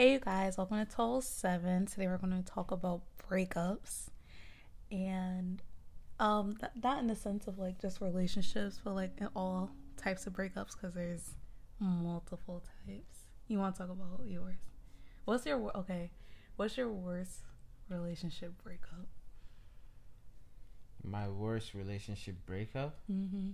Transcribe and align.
Hey, 0.00 0.12
you 0.12 0.18
guys, 0.18 0.56
welcome 0.56 0.78
to 0.78 0.90
Toll 0.90 1.20
7. 1.20 1.84
Today 1.84 2.06
we're 2.06 2.16
going 2.16 2.42
to 2.42 2.50
talk 2.50 2.70
about 2.70 3.02
breakups 3.30 4.08
and 4.90 5.60
um 6.18 6.56
th- 6.58 6.72
not 6.82 7.00
in 7.00 7.06
the 7.06 7.14
sense 7.14 7.46
of 7.46 7.58
like 7.58 7.78
just 7.78 8.00
relationships, 8.00 8.80
but 8.82 8.94
like 8.94 9.10
in 9.18 9.28
all 9.36 9.70
types 9.98 10.26
of 10.26 10.32
breakups 10.32 10.72
because 10.72 10.94
there's 10.94 11.34
multiple 11.80 12.64
types. 12.86 13.26
You 13.48 13.58
want 13.58 13.74
to 13.74 13.82
talk 13.82 13.90
about 13.90 14.26
yours? 14.26 14.56
What's 15.26 15.44
your 15.44 15.70
okay? 15.76 16.10
What's 16.56 16.78
your 16.78 16.88
worst 16.88 17.40
relationship 17.90 18.54
breakup? 18.64 19.06
My 21.04 21.28
worst 21.28 21.74
relationship 21.74 22.36
breakup? 22.46 23.00
Mm-hmm. 23.12 23.50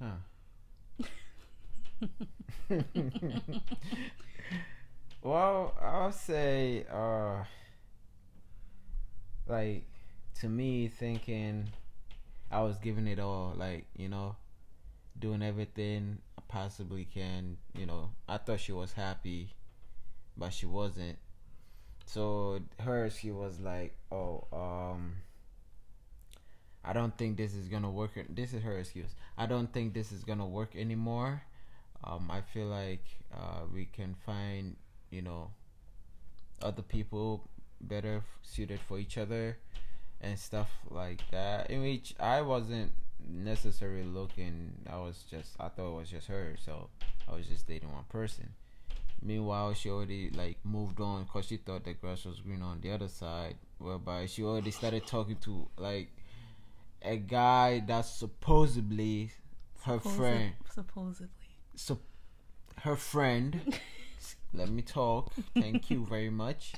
Huh. 0.00 0.20
well, 5.22 5.74
I'll 5.80 6.12
say, 6.12 6.84
uh, 6.92 7.44
like, 9.46 9.84
to 10.40 10.48
me, 10.48 10.88
thinking 10.88 11.68
I 12.50 12.62
was 12.62 12.78
giving 12.78 13.06
it 13.06 13.18
all, 13.18 13.54
like, 13.56 13.86
you 13.96 14.08
know, 14.08 14.36
doing 15.18 15.42
everything 15.42 16.18
I 16.38 16.42
possibly 16.48 17.04
can, 17.04 17.56
you 17.78 17.86
know. 17.86 18.10
I 18.28 18.38
thought 18.38 18.60
she 18.60 18.72
was 18.72 18.92
happy, 18.92 19.54
but 20.36 20.52
she 20.52 20.66
wasn't. 20.66 21.18
So, 22.04 22.60
her, 22.80 23.08
she 23.08 23.30
was 23.30 23.60
like, 23.60 23.94
oh, 24.10 24.46
um, 24.52 25.14
I 26.84 26.92
don't 26.92 27.16
think 27.16 27.36
this 27.36 27.54
is 27.54 27.68
gonna 27.68 27.90
work. 27.90 28.10
This 28.28 28.52
is 28.52 28.62
her 28.62 28.78
excuse. 28.78 29.14
I 29.38 29.46
don't 29.46 29.72
think 29.72 29.94
this 29.94 30.10
is 30.10 30.24
gonna 30.24 30.46
work 30.46 30.74
anymore. 30.74 31.42
Um, 32.04 32.28
I 32.30 32.40
feel 32.40 32.66
like 32.66 33.04
uh, 33.32 33.60
we 33.72 33.84
can 33.84 34.16
find, 34.26 34.74
you 35.12 35.22
know, 35.22 35.50
other 36.62 36.82
people 36.82 37.48
better 37.80 38.22
suited 38.42 38.80
for 38.88 38.98
each 38.98 39.18
other 39.18 39.58
and 40.20 40.38
stuff 40.38 40.70
like 40.90 41.20
that. 41.30 41.70
In 41.70 41.82
which 41.82 42.14
I 42.18 42.40
wasn't 42.40 42.92
necessarily 43.28 44.04
looking. 44.04 44.72
I 44.90 44.96
was 44.96 45.24
just 45.30 45.50
I 45.60 45.68
thought 45.68 45.92
it 45.94 45.98
was 45.98 46.10
just 46.10 46.26
her, 46.28 46.56
so 46.64 46.88
I 47.28 47.34
was 47.36 47.46
just 47.46 47.68
dating 47.68 47.92
one 47.92 48.04
person. 48.08 48.48
Meanwhile, 49.24 49.74
she 49.74 49.90
already 49.90 50.30
like 50.30 50.56
moved 50.64 51.00
on 51.00 51.24
because 51.24 51.46
she 51.46 51.58
thought 51.58 51.84
the 51.84 51.92
grass 51.92 52.24
was 52.24 52.40
green 52.40 52.62
on 52.62 52.80
the 52.80 52.90
other 52.90 53.08
side. 53.08 53.56
Whereby 53.78 54.26
she 54.26 54.42
already 54.42 54.70
started 54.70 55.06
talking 55.06 55.36
to 55.42 55.68
like 55.76 56.08
a 57.02 57.16
guy 57.16 57.82
that's 57.86 58.08
supposedly 58.10 59.30
her 59.84 59.98
Supposi- 59.98 60.16
friend. 60.16 60.52
Supposedly. 60.72 61.28
So, 61.74 61.98
her 62.80 62.96
friend. 62.96 63.78
let 64.54 64.68
me 64.68 64.82
talk. 64.82 65.32
Thank 65.54 65.90
you 65.90 66.04
very 66.06 66.30
much. 66.30 66.72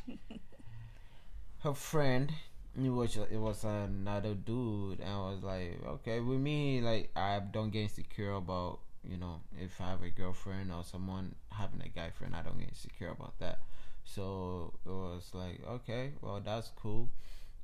Her 1.60 1.74
friend. 1.74 2.32
It 2.76 2.88
was 2.90 3.16
it 3.16 3.36
was 3.36 3.62
another 3.64 4.34
dude, 4.34 4.98
and 4.98 5.08
I 5.08 5.18
was 5.30 5.42
like, 5.44 5.78
okay, 5.86 6.18
with 6.20 6.40
me, 6.40 6.80
like 6.80 7.10
I 7.14 7.38
don't 7.40 7.70
get 7.70 7.82
insecure 7.82 8.32
about 8.32 8.80
you 9.08 9.16
know 9.16 9.40
if 9.60 9.80
I 9.80 9.90
have 9.90 10.02
a 10.02 10.10
girlfriend 10.10 10.72
or 10.72 10.82
someone 10.82 11.36
having 11.52 11.80
a 11.82 11.88
guy 11.88 12.10
friend, 12.10 12.34
I 12.34 12.42
don't 12.42 12.58
get 12.58 12.68
insecure 12.70 13.10
about 13.10 13.38
that. 13.38 13.60
So 14.04 14.72
it 14.84 14.90
was 14.90 15.30
like, 15.34 15.60
okay, 15.68 16.12
well 16.20 16.40
that's 16.44 16.70
cool. 16.74 17.08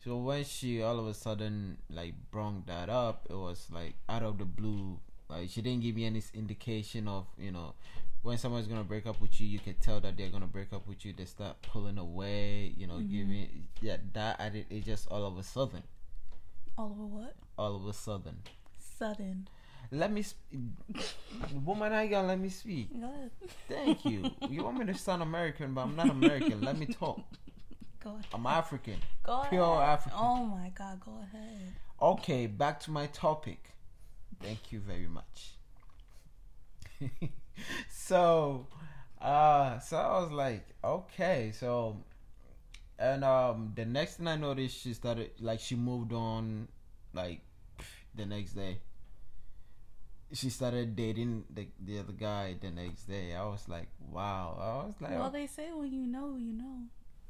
So 0.05 0.17
when 0.19 0.45
she 0.45 0.81
all 0.83 0.99
of 1.01 1.07
a 1.09 1.15
sudden 1.15 1.79
like 1.91 2.15
brought 2.31 2.67
that 2.67 2.89
up, 2.89 3.27
it 3.29 3.35
was 3.37 3.67
like 3.73 3.95
out 4.09 4.23
of 4.23 4.39
the 4.39 4.45
blue. 4.45 5.01
Like 5.29 5.51
she 5.51 5.61
didn't 5.61 5.83
give 5.83 5.97
me 5.97 6.07
any 6.07 6.23
indication 6.35 7.09
of 7.09 7.27
you 7.37 7.51
know 7.53 7.75
when 8.23 8.37
someone's 8.39 8.67
gonna 8.67 8.85
break 8.85 9.07
up 9.07 9.21
with 9.21 9.41
you, 9.41 9.47
you 9.47 9.59
can 9.59 9.75
tell 9.75 10.01
that 10.01 10.17
they're 10.17 10.29
gonna 10.31 10.47
break 10.47 10.73
up 10.73 10.87
with 10.87 11.05
you. 11.05 11.13
They 11.13 11.25
start 11.25 11.61
pulling 11.63 11.99
away, 11.99 12.75
you 12.77 12.87
know, 12.87 12.95
Mhm. 12.99 13.11
giving 13.11 13.69
yeah 13.81 13.97
that 14.13 14.41
I 14.41 14.49
did 14.51 14.67
it 14.71 14.85
just 14.85 15.09
all 15.09 15.25
of 15.27 15.39
a 15.39 15.43
sudden, 15.43 15.83
All 16.77 16.91
of 16.93 16.99
a 16.99 17.07
what? 17.07 17.37
all 17.59 17.77
of 17.77 17.87
a 17.87 17.93
sudden. 17.93 18.43
Sudden. 18.79 19.49
Let 19.93 20.13
me, 20.13 20.23
sp- 20.23 20.45
woman, 21.65 21.93
I 21.93 22.07
gotta 22.07 22.29
let 22.29 22.39
me 22.39 22.49
speak. 22.51 22.93
Go 23.01 23.07
ahead. 23.11 23.31
Thank 23.69 24.05
you. 24.05 24.31
You 24.49 24.63
want 24.65 24.79
me 24.79 24.85
to 24.87 24.95
sound 24.95 25.23
American, 25.23 25.75
but 25.75 25.83
I'm 25.83 25.97
not 25.97 26.11
American. 26.11 26.61
Let 26.61 26.79
me 26.79 26.87
talk. 26.87 27.21
Go 28.05 28.11
ahead. 28.13 28.27
I'm 28.33 28.47
African. 28.47 28.97
Go 29.25 29.39
ahead. 29.41 29.51
Pure 29.51 29.83
African. 29.83 30.19
Oh 30.23 30.45
my 30.45 30.69
god, 30.71 31.01
go 31.01 31.19
ahead. 31.23 31.73
Okay, 32.01 32.47
back 32.47 32.79
to 32.81 32.91
my 32.91 33.07
topic. 33.09 33.73
Thank 34.41 34.71
you 34.71 34.79
very 34.81 35.09
much. 35.09 35.57
so, 37.89 38.67
uh, 39.21 39.79
so 39.81 39.97
I 39.97 40.21
was 40.21 40.31
like, 40.33 40.67
okay, 40.85 41.53
so, 41.55 41.97
and 42.99 43.25
um, 43.25 43.73
the 43.75 43.85
next 43.85 44.17
thing 44.17 44.29
I 44.29 44.37
noticed, 44.37 44.81
she 44.83 44.95
started 44.95 45.31
like 45.41 45.61
she 45.61 45.75
moved 45.77 46.13
on, 46.13 46.69
like 47.15 47.41
the 48.15 48.27
next 48.27 48.53
day. 48.53 48.79
She 50.33 50.49
started 50.49 50.95
dating 50.95 51.45
the 51.51 51.67
the 51.85 51.99
other 51.99 52.13
guy 52.13 52.55
the 52.61 52.71
next 52.71 53.05
day. 53.09 53.35
I 53.35 53.45
was 53.47 53.69
like, 53.69 53.89
wow. 54.11 54.55
I 54.61 54.87
was 54.87 54.95
like, 55.01 55.19
Well, 55.19 55.31
they 55.31 55.47
say 55.49 55.73
when 55.73 55.93
you 55.93 56.07
know, 56.07 56.37
you 56.37 56.53
know. 56.53 56.87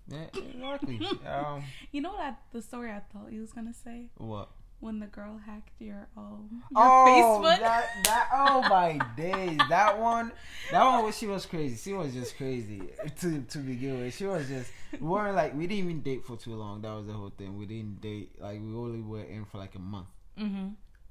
yeah, 0.06 0.28
exactly. 0.34 1.00
um, 1.26 1.64
You 1.92 2.02
know 2.02 2.10
what 2.10 2.20
I, 2.20 2.34
the 2.52 2.60
story 2.60 2.90
I 2.90 3.00
thought 3.10 3.32
you 3.32 3.40
was 3.40 3.52
gonna 3.52 3.72
say 3.72 4.10
what? 4.18 4.50
When 4.80 4.98
the 4.98 5.06
girl 5.06 5.38
hacked 5.44 5.78
your 5.78 6.08
um 6.16 6.62
your 6.70 6.82
oh, 6.82 7.40
Facebook. 7.42 7.58
that 7.60 7.84
that 8.04 8.28
oh 8.32 8.62
my 8.68 8.98
days, 9.16 9.58
that 9.68 9.98
one, 9.98 10.32
that 10.72 10.84
one 10.84 11.04
was 11.04 11.16
she 11.16 11.26
was 11.26 11.46
crazy. 11.46 11.76
She 11.76 11.94
was 11.94 12.12
just 12.12 12.36
crazy 12.36 12.82
to 13.20 13.42
to 13.42 13.58
begin 13.58 14.00
with. 14.00 14.16
She 14.16 14.24
was 14.24 14.48
just 14.48 14.70
we 14.98 15.06
weren't 15.06 15.36
like 15.36 15.54
we 15.54 15.66
didn't 15.66 15.84
even 15.84 16.00
date 16.00 16.24
for 16.24 16.36
too 16.36 16.54
long. 16.54 16.80
That 16.80 16.94
was 16.94 17.06
the 17.06 17.12
whole 17.12 17.32
thing. 17.36 17.58
We 17.58 17.66
didn't 17.66 18.00
date 18.00 18.40
like 18.40 18.60
we 18.60 18.74
only 18.74 19.02
were 19.02 19.22
in 19.22 19.44
for 19.44 19.58
like 19.58 19.74
a 19.74 19.80
month, 19.80 20.08
mm-hmm. 20.38 20.68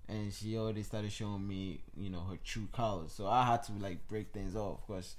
and 0.08 0.34
she 0.34 0.58
already 0.58 0.84
started 0.84 1.12
showing 1.12 1.48
me 1.48 1.84
you 1.96 2.10
know 2.10 2.22
her 2.22 2.38
true 2.44 2.68
colors. 2.74 3.12
So 3.12 3.28
I 3.28 3.46
had 3.46 3.64
to 3.64 3.74
like 3.74 4.08
break 4.08 4.34
things 4.34 4.56
off 4.56 4.80
because 4.88 5.16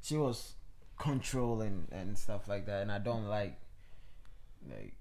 she 0.00 0.16
was 0.16 0.54
controlling 0.98 1.86
and 1.92 2.16
stuff 2.16 2.48
like 2.48 2.64
that, 2.66 2.80
and 2.80 2.90
I 2.90 2.98
don't 2.98 3.26
like 3.26 3.58
like 4.66 4.94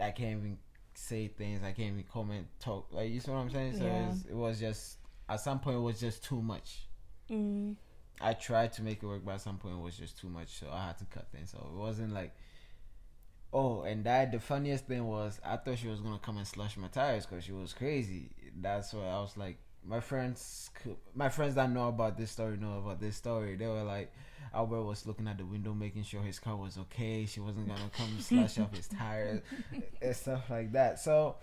I 0.00 0.10
can't 0.10 0.38
even 0.38 0.58
say 0.94 1.28
things. 1.28 1.62
I 1.62 1.72
can't 1.72 1.92
even 1.92 2.04
comment, 2.12 2.46
talk. 2.60 2.88
Like 2.92 3.10
you 3.10 3.20
see 3.20 3.30
what 3.30 3.38
I'm 3.38 3.50
saying? 3.50 3.76
So 3.78 3.84
Yeah. 3.84 4.10
it's, 4.10 4.24
it 4.26 4.34
was 4.34 4.60
just 4.60 4.98
at 5.28 5.40
some 5.40 5.60
point 5.60 5.76
it 5.76 5.80
was 5.80 6.00
just 6.00 6.24
too 6.24 6.40
much. 6.42 6.86
Mm. 7.30 7.76
I 8.20 8.32
tried 8.34 8.72
to 8.74 8.82
make 8.82 9.02
it 9.02 9.06
work, 9.06 9.22
but 9.24 9.32
at 9.34 9.40
some 9.40 9.58
point 9.58 9.74
it 9.76 9.82
was 9.82 9.96
just 9.96 10.18
too 10.18 10.28
much, 10.28 10.48
so 10.60 10.68
I 10.72 10.86
had 10.86 10.98
to 10.98 11.04
cut 11.06 11.26
things. 11.32 11.50
So 11.50 11.58
it 11.58 11.76
wasn't 11.76 12.12
like, 12.12 12.32
oh, 13.52 13.82
and 13.82 14.04
that 14.04 14.32
the 14.32 14.38
funniest 14.40 14.86
thing 14.86 15.06
was 15.06 15.40
I 15.44 15.56
thought 15.56 15.78
she 15.78 15.88
was 15.88 16.00
gonna 16.00 16.18
come 16.18 16.38
and 16.38 16.46
slash 16.46 16.76
my 16.76 16.88
tires 16.88 17.26
because 17.26 17.44
she 17.44 17.52
was 17.52 17.72
crazy. 17.72 18.30
That's 18.60 18.92
why 18.92 19.06
I 19.06 19.20
was 19.20 19.36
like, 19.36 19.58
my 19.86 20.00
friends, 20.00 20.70
my 21.14 21.28
friends 21.28 21.54
that 21.56 21.70
know 21.70 21.88
about 21.88 22.16
this 22.16 22.30
story 22.30 22.56
know 22.56 22.78
about 22.78 23.00
this 23.00 23.16
story. 23.16 23.56
They 23.56 23.66
were 23.66 23.82
like, 23.82 24.12
Albert 24.52 24.84
was 24.84 25.06
looking 25.06 25.26
at 25.28 25.38
the 25.38 25.44
window, 25.44 25.74
making 25.74 26.04
sure 26.04 26.22
his 26.22 26.38
car 26.38 26.56
was 26.56 26.78
okay. 26.78 27.26
She 27.26 27.40
wasn't 27.40 27.68
gonna 27.68 27.90
come 27.96 28.08
slash 28.20 28.58
up 28.58 28.74
his 28.74 28.88
tires 28.88 29.40
and 30.00 30.16
stuff 30.16 30.48
like 30.48 30.72
that. 30.72 31.00
So 31.00 31.36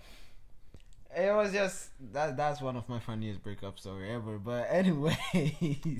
it 1.14 1.34
was 1.34 1.52
just 1.52 1.90
that. 2.12 2.36
That's 2.36 2.60
one 2.60 2.76
of 2.76 2.88
my 2.88 2.98
funniest 2.98 3.42
breakup 3.42 3.78
story 3.78 4.10
ever. 4.10 4.38
But 4.38 4.66
anyway, 4.70 5.18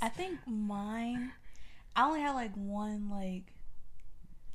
I 0.01 0.09
think 0.09 0.39
mine. 0.47 1.33
I 1.95 2.07
only 2.07 2.21
had 2.21 2.33
like 2.33 2.55
one 2.55 3.11
like 3.11 3.53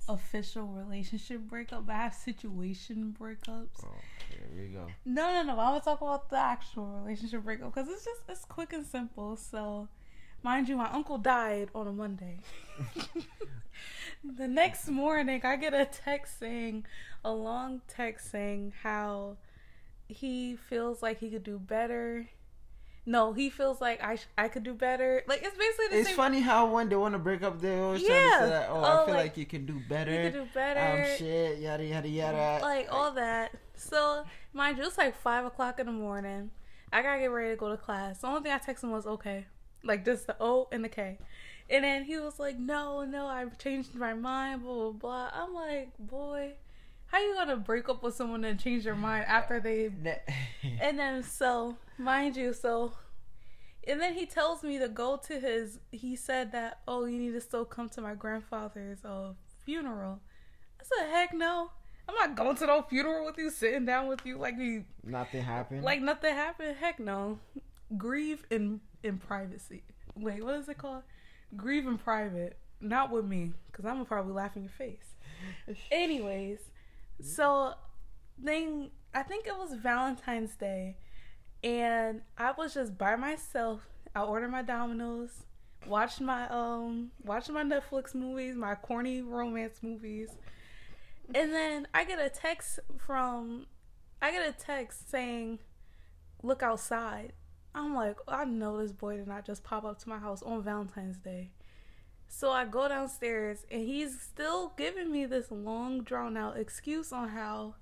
official 0.09 0.65
relationship 0.67 1.41
breakup, 1.41 1.85
but 1.85 1.95
I 1.95 2.03
have 2.03 2.13
situation 2.13 3.15
breakups. 3.19 3.83
Oh, 3.83 3.95
here 4.29 4.47
we 4.55 4.67
go. 4.69 4.87
No, 5.05 5.33
no, 5.33 5.43
no. 5.43 5.53
I 5.59 5.71
want 5.71 5.83
to 5.83 5.89
talk 5.89 6.01
about 6.01 6.29
the 6.29 6.37
actual 6.37 6.85
relationship 6.85 7.43
breakup 7.43 7.73
because 7.73 7.89
it's 7.89 8.05
just 8.05 8.21
it's 8.27 8.45
quick 8.45 8.73
and 8.73 8.85
simple. 8.85 9.35
So, 9.35 9.87
mind 10.43 10.69
you, 10.69 10.77
my 10.77 10.89
uncle 10.91 11.17
died 11.17 11.69
on 11.75 11.87
a 11.87 11.91
Monday. 11.91 12.39
the 14.23 14.47
next 14.47 14.87
morning, 14.87 15.41
I 15.43 15.55
get 15.55 15.73
a 15.73 15.85
text 15.85 16.39
saying, 16.39 16.85
a 17.23 17.31
long 17.31 17.81
text 17.87 18.31
saying 18.31 18.73
how 18.83 19.37
he 20.07 20.55
feels 20.55 21.01
like 21.01 21.19
he 21.19 21.29
could 21.29 21.43
do 21.43 21.59
better. 21.59 22.27
No, 23.09 23.31
he 23.31 23.49
feels 23.49 23.79
like 23.79 24.03
I 24.03 24.17
sh- 24.17 24.27
I 24.37 24.49
could 24.49 24.63
do 24.63 24.73
better. 24.73 25.23
Like 25.27 25.41
it's 25.41 25.55
basically 25.57 25.87
the 25.91 25.99
It's 25.99 26.07
same. 26.09 26.17
funny 26.17 26.41
how 26.41 26.67
when 26.73 26.89
they 26.89 26.97
want 26.97 27.13
to 27.13 27.19
break 27.19 27.41
up, 27.41 27.61
they 27.61 27.79
always 27.79 28.03
try 28.05 28.13
Yeah. 28.13 28.21
to 28.39 28.43
say 28.43 28.49
that, 28.49 28.67
"Oh, 28.69 28.75
Oh, 28.75 28.83
I 28.83 29.05
feel 29.05 29.15
like, 29.15 29.23
like, 29.27 29.37
you 29.37 29.45
can 29.45 29.65
do 29.65 29.79
better." 29.87 30.11
You 30.11 30.29
could 30.29 30.33
do 30.43 30.47
better. 30.53 30.79
Um, 31.11 31.17
shit, 31.17 31.59
yada 31.59 31.85
yada 31.85 32.09
yada. 32.09 32.59
like 32.61 32.91
all 32.91 33.11
that. 33.13 33.53
So 33.75 34.25
mind 34.51 34.77
you, 34.77 34.83
it's 34.83 34.97
like 34.97 35.15
five 35.15 35.45
o'clock 35.45 35.79
in 35.79 35.85
the 35.85 35.93
morning. 35.93 36.51
I 36.91 37.01
gotta 37.01 37.19
get 37.21 37.31
ready 37.31 37.51
to 37.51 37.55
go 37.55 37.69
to 37.69 37.77
class. 37.77 38.19
The 38.19 38.27
only 38.27 38.41
thing 38.41 38.51
I 38.51 38.57
texted 38.59 38.83
him 38.83 38.91
was 38.91 39.07
okay, 39.07 39.45
like 39.83 40.03
just 40.03 40.27
the 40.27 40.35
O 40.41 40.67
and 40.73 40.83
the 40.83 40.89
K, 40.89 41.17
and 41.69 41.85
then 41.85 42.03
he 42.03 42.17
was 42.19 42.39
like, 42.39 42.57
"No, 42.59 43.05
no, 43.05 43.27
I've 43.27 43.57
changed 43.57 43.95
my 43.95 44.13
mind." 44.15 44.63
Blah 44.63 44.73
blah 44.73 44.91
blah. 44.91 45.29
I'm 45.33 45.53
like, 45.53 45.97
boy, 45.97 46.55
how 47.07 47.19
you 47.19 47.33
gonna 47.35 47.57
break 47.57 47.89
up 47.89 48.03
with 48.03 48.15
someone 48.15 48.43
and 48.43 48.59
change 48.59 48.85
your 48.85 48.95
mind 48.95 49.25
after 49.27 49.59
they? 49.59 49.89
And 50.81 50.99
then 50.99 51.23
so 51.23 51.77
mind 51.97 52.35
you, 52.35 52.53
so. 52.53 52.93
And 53.87 54.01
then 54.01 54.13
he 54.15 54.25
tells 54.25 54.63
me 54.63 54.77
to 54.79 54.89
go 54.89 55.17
to 55.27 55.39
his. 55.39 55.79
He 55.91 56.15
said 56.17 56.51
that, 56.51 56.79
oh, 56.87 57.05
you 57.05 57.17
need 57.17 57.31
to 57.31 57.41
still 57.41 57.63
come 57.65 57.87
to 57.89 58.01
my 58.01 58.15
grandfather's 58.15 59.03
uh, 59.05 59.31
funeral. 59.63 60.19
I 60.79 60.83
said, 60.83 61.09
heck 61.09 61.33
no. 61.33 61.71
I'm 62.09 62.15
not 62.15 62.35
going 62.35 62.55
to 62.57 62.65
no 62.67 62.81
funeral 62.83 63.25
with 63.25 63.37
you, 63.37 63.49
sitting 63.49 63.85
down 63.85 64.07
with 64.07 64.25
you 64.25 64.37
like 64.37 64.55
you 64.57 64.85
Nothing 65.03 65.41
happened. 65.41 65.83
like 65.83 66.01
nothing 66.01 66.33
happened. 66.33 66.75
Heck 66.79 66.99
no. 66.99 67.39
Grieve 67.97 68.45
in 68.49 68.81
in 69.03 69.17
privacy. 69.17 69.83
Wait, 70.15 70.43
what 70.43 70.55
is 70.55 70.67
it 70.69 70.77
called? 70.77 71.03
Grieve 71.55 71.85
in 71.87 71.97
private, 71.97 72.57
not 72.81 73.09
with 73.11 73.25
me, 73.25 73.53
because 73.71 73.85
I'm 73.85 73.93
gonna 73.95 74.05
probably 74.05 74.33
laugh 74.33 74.55
in 74.57 74.63
your 74.63 74.71
face. 74.71 75.15
Anyways, 75.91 76.59
so 77.21 77.73
then 78.37 78.91
I 79.13 79.23
think 79.23 79.47
it 79.47 79.57
was 79.57 79.73
Valentine's 79.73 80.55
Day, 80.55 80.97
and 81.63 82.21
I 82.37 82.51
was 82.51 82.73
just 82.73 82.97
by 82.97 83.15
myself. 83.15 83.87
I 84.15 84.21
ordered 84.21 84.49
my 84.49 84.61
Domino's, 84.61 85.43
watched 85.85 86.21
my 86.21 86.47
um, 86.49 87.11
watched 87.23 87.49
my 87.49 87.63
Netflix 87.63 88.13
movies, 88.13 88.55
my 88.55 88.75
corny 88.75 89.21
romance 89.21 89.79
movies, 89.81 90.29
and 91.33 91.53
then 91.53 91.87
I 91.93 92.03
get 92.03 92.19
a 92.19 92.29
text 92.29 92.79
from, 92.97 93.67
I 94.21 94.31
get 94.31 94.47
a 94.47 94.51
text 94.51 95.09
saying, 95.09 95.59
"Look 96.43 96.61
outside." 96.63 97.33
I'm 97.75 97.93
like, 97.93 98.17
I 98.27 98.43
know 98.45 98.79
this 98.79 98.91
boy 98.91 99.17
did 99.17 99.27
not 99.27 99.45
just 99.45 99.63
pop 99.63 99.85
up 99.85 99.99
to 99.99 100.09
my 100.09 100.17
house 100.17 100.41
on 100.41 100.63
Valentine's 100.63 101.17
Day. 101.17 101.51
So 102.27 102.51
I 102.51 102.65
go 102.65 102.87
downstairs 102.87 103.65
and 103.71 103.81
he's 103.81 104.19
still 104.19 104.73
giving 104.77 105.11
me 105.11 105.25
this 105.25 105.49
long 105.49 106.01
drawn 106.03 106.37
out 106.37 106.57
excuse 106.57 107.11
on 107.11 107.29
how 107.29 107.75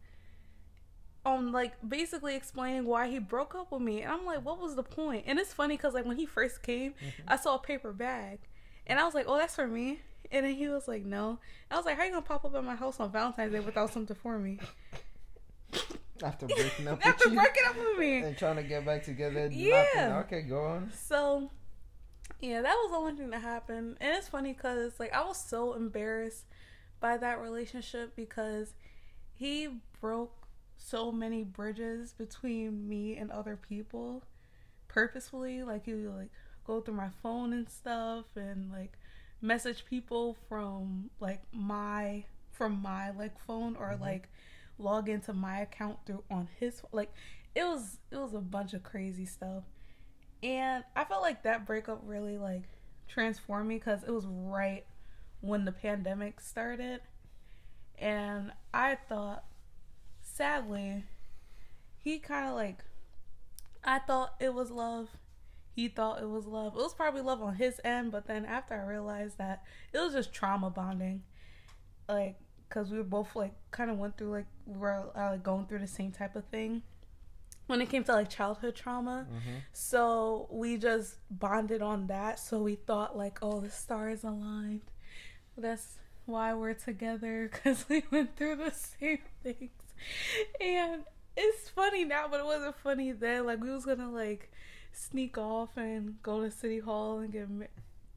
on 1.25 1.51
like 1.51 1.73
basically 1.87 2.35
explaining 2.35 2.85
why 2.85 3.07
he 3.09 3.19
broke 3.19 3.55
up 3.55 3.71
with 3.71 3.81
me. 3.81 4.01
And 4.01 4.11
I'm 4.11 4.25
like, 4.25 4.45
what 4.45 4.59
was 4.59 4.75
the 4.75 4.83
point? 4.83 5.25
And 5.27 5.39
it's 5.39 5.53
funny 5.53 5.75
cuz 5.77 5.93
like 5.93 6.05
when 6.05 6.17
he 6.17 6.25
first 6.25 6.61
came, 6.61 6.91
mm-hmm. 6.93 7.23
I 7.27 7.35
saw 7.37 7.55
a 7.55 7.59
paper 7.59 7.91
bag 7.91 8.39
and 8.87 8.99
I 8.99 9.03
was 9.03 9.13
like, 9.13 9.25
"Oh, 9.27 9.37
that's 9.37 9.55
for 9.55 9.67
me." 9.67 9.99
And 10.31 10.45
then 10.45 10.55
he 10.55 10.67
was 10.67 10.87
like, 10.87 11.03
"No." 11.05 11.39
I 11.71 11.75
was 11.77 11.85
like, 11.85 11.97
"How 11.97 12.03
you 12.03 12.11
going 12.11 12.23
to 12.23 12.27
pop 12.27 12.45
up 12.45 12.55
at 12.55 12.63
my 12.63 12.75
house 12.75 12.99
on 12.99 13.11
Valentine's 13.11 13.51
Day 13.51 13.59
without 13.59 13.91
something 13.91 14.15
for 14.15 14.37
me?" 14.37 14.59
After 16.23 16.47
breaking 16.47 16.87
up 16.87 16.99
After 17.05 17.29
with 17.29 17.33
you 17.33 17.41
breaking 17.41 17.63
up 17.67 17.75
with 17.77 17.97
me. 17.99 18.17
and 18.19 18.37
trying 18.37 18.55
to 18.55 18.63
get 18.63 18.85
back 18.85 19.03
together, 19.03 19.49
Yeah. 19.51 19.83
nothing. 19.95 20.11
Okay, 20.37 20.41
go 20.43 20.63
on. 20.65 20.91
So, 20.93 21.49
yeah, 22.45 22.61
that 22.61 22.75
was 22.75 22.91
the 22.91 22.97
only 22.97 23.13
thing 23.15 23.29
that 23.31 23.41
happened. 23.41 23.97
And 23.99 24.15
it's 24.15 24.27
funny 24.27 24.53
because, 24.53 24.99
like, 24.99 25.13
I 25.13 25.23
was 25.25 25.37
so 25.37 25.73
embarrassed 25.73 26.45
by 26.99 27.17
that 27.17 27.41
relationship 27.41 28.15
because 28.15 28.73
he 29.33 29.69
broke 29.99 30.47
so 30.77 31.11
many 31.11 31.43
bridges 31.43 32.13
between 32.13 32.87
me 32.87 33.17
and 33.17 33.31
other 33.31 33.57
people 33.57 34.23
purposefully. 34.87 35.63
Like, 35.63 35.85
he 35.85 35.93
would, 35.93 36.15
like, 36.15 36.31
go 36.65 36.81
through 36.81 36.95
my 36.95 37.09
phone 37.21 37.53
and 37.53 37.69
stuff 37.69 38.25
and, 38.35 38.71
like, 38.71 38.93
message 39.41 39.85
people 39.85 40.37
from, 40.47 41.09
like, 41.19 41.41
my, 41.51 42.25
from 42.51 42.81
my, 42.81 43.11
like, 43.11 43.39
phone 43.45 43.75
or, 43.75 43.91
mm-hmm. 43.91 44.03
like, 44.03 44.29
log 44.77 45.09
into 45.09 45.33
my 45.33 45.61
account 45.61 45.97
through 46.05 46.23
on 46.29 46.47
his 46.59 46.81
like 46.91 47.13
it 47.55 47.63
was 47.63 47.97
it 48.11 48.17
was 48.17 48.33
a 48.33 48.39
bunch 48.39 48.73
of 48.73 48.83
crazy 48.83 49.25
stuff 49.25 49.63
and 50.45 50.83
I 50.95 51.05
felt 51.05 51.23
like 51.23 51.41
that 51.41 51.65
breakup 51.65 52.01
really 52.05 52.37
like 52.37 52.61
transformed 53.07 53.67
me 53.67 53.75
because 53.77 54.03
it 54.03 54.11
was 54.11 54.27
right 54.27 54.85
when 55.41 55.65
the 55.65 55.71
pandemic 55.71 56.39
started. 56.39 57.01
And 57.97 58.51
I 58.71 58.95
thought, 59.09 59.43
sadly, 60.21 61.03
he 61.97 62.19
kind 62.19 62.47
of 62.47 62.53
like, 62.53 62.83
I 63.83 63.97
thought 63.97 64.35
it 64.39 64.53
was 64.53 64.69
love. 64.69 65.09
He 65.71 65.87
thought 65.87 66.21
it 66.21 66.29
was 66.29 66.45
love. 66.45 66.75
It 66.75 66.79
was 66.79 66.93
probably 66.93 67.21
love 67.21 67.41
on 67.41 67.55
his 67.55 67.81
end, 67.83 68.11
but 68.11 68.27
then 68.27 68.45
after 68.45 68.75
I 68.75 68.85
realized 68.85 69.39
that 69.39 69.63
it 69.93 69.97
was 69.97 70.13
just 70.13 70.31
trauma 70.31 70.69
bonding. 70.69 71.23
Like, 72.07 72.35
because 72.69 72.91
we 72.91 72.99
were 72.99 73.03
both 73.03 73.35
like 73.35 73.53
kind 73.71 73.89
of 73.89 73.97
went 73.97 74.15
through 74.15 74.29
like, 74.29 74.47
we 74.67 74.77
were 74.77 75.09
uh, 75.15 75.37
going 75.37 75.65
through 75.65 75.79
the 75.79 75.87
same 75.87 76.11
type 76.11 76.35
of 76.35 76.45
thing 76.45 76.83
when 77.67 77.81
it 77.81 77.89
came 77.89 78.03
to 78.05 78.13
like 78.13 78.29
childhood 78.29 78.75
trauma. 78.75 79.25
Mm-hmm. 79.29 79.57
So 79.73 80.47
we 80.51 80.77
just 80.77 81.17
bonded 81.31 81.81
on 81.81 82.07
that. 82.07 82.39
So 82.39 82.61
we 82.61 82.75
thought 82.75 83.17
like, 83.17 83.39
oh, 83.41 83.59
the 83.59 83.69
stars 83.69 84.23
aligned. 84.23 84.81
That's 85.57 85.99
why 86.25 86.53
we're 86.53 86.73
together 86.73 87.49
because 87.53 87.85
we 87.89 88.03
went 88.11 88.35
through 88.35 88.57
the 88.57 88.71
same 88.71 89.19
things. 89.43 89.71
And 90.59 91.03
it's 91.37 91.69
funny 91.69 92.05
now, 92.05 92.27
but 92.29 92.39
it 92.39 92.45
wasn't 92.45 92.75
funny 92.77 93.11
then. 93.11 93.45
Like 93.45 93.61
we 93.61 93.71
was 93.71 93.85
gonna 93.85 94.11
like 94.11 94.51
sneak 94.91 95.37
off 95.37 95.77
and 95.77 96.21
go 96.21 96.41
to 96.41 96.51
city 96.51 96.79
hall 96.79 97.19
and 97.19 97.31
get. 97.31 97.47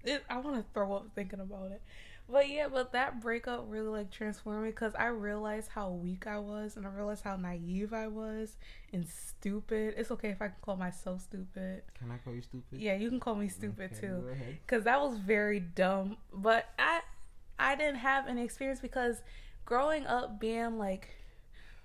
It, 0.04 0.24
I 0.28 0.38
want 0.38 0.56
to 0.56 0.64
throw 0.72 0.94
up 0.94 1.06
thinking 1.14 1.40
about 1.40 1.70
it. 1.72 1.82
But 2.30 2.50
yeah, 2.50 2.68
but 2.68 2.92
that 2.92 3.22
breakup 3.22 3.64
really 3.68 3.88
like 3.88 4.10
transformed 4.10 4.64
me 4.64 4.70
because 4.70 4.94
I 4.94 5.06
realized 5.06 5.70
how 5.70 5.90
weak 5.90 6.26
I 6.26 6.38
was 6.38 6.76
and 6.76 6.86
I 6.86 6.90
realized 6.90 7.24
how 7.24 7.36
naive 7.36 7.94
I 7.94 8.06
was 8.08 8.56
and 8.92 9.08
stupid. 9.08 9.94
It's 9.96 10.10
okay 10.10 10.28
if 10.28 10.42
I 10.42 10.48
can 10.48 10.56
call 10.60 10.76
myself 10.76 11.22
stupid. 11.22 11.82
Can 11.98 12.10
I 12.10 12.18
call 12.18 12.34
you 12.34 12.42
stupid? 12.42 12.80
Yeah, 12.80 12.96
you 12.96 13.08
can 13.08 13.18
call 13.18 13.34
me 13.34 13.48
stupid 13.48 13.92
Okay, 13.92 14.00
too 14.00 14.24
because 14.66 14.84
that 14.84 15.00
was 15.00 15.16
very 15.16 15.60
dumb. 15.60 16.18
But 16.32 16.66
I 16.78 17.00
I 17.58 17.74
didn't 17.76 17.96
have 17.96 18.28
any 18.28 18.44
experience 18.44 18.80
because 18.80 19.22
growing 19.64 20.06
up 20.06 20.38
being 20.38 20.76
like 20.78 21.08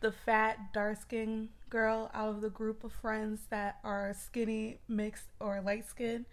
the 0.01 0.12
fat 0.12 0.74
dark 0.74 1.01
skinned 1.01 1.50
girl 1.69 2.12
out 2.13 2.30
of 2.30 2.42
the 2.42 2.50
group 2.50 2.83
of 2.83 2.92
friends 2.92 3.42
that 3.50 3.80
are 3.83 4.13
skinny, 4.13 4.80
mixed, 4.88 5.27
or 5.39 5.62
light 5.62 5.88
skinned, 5.88 6.25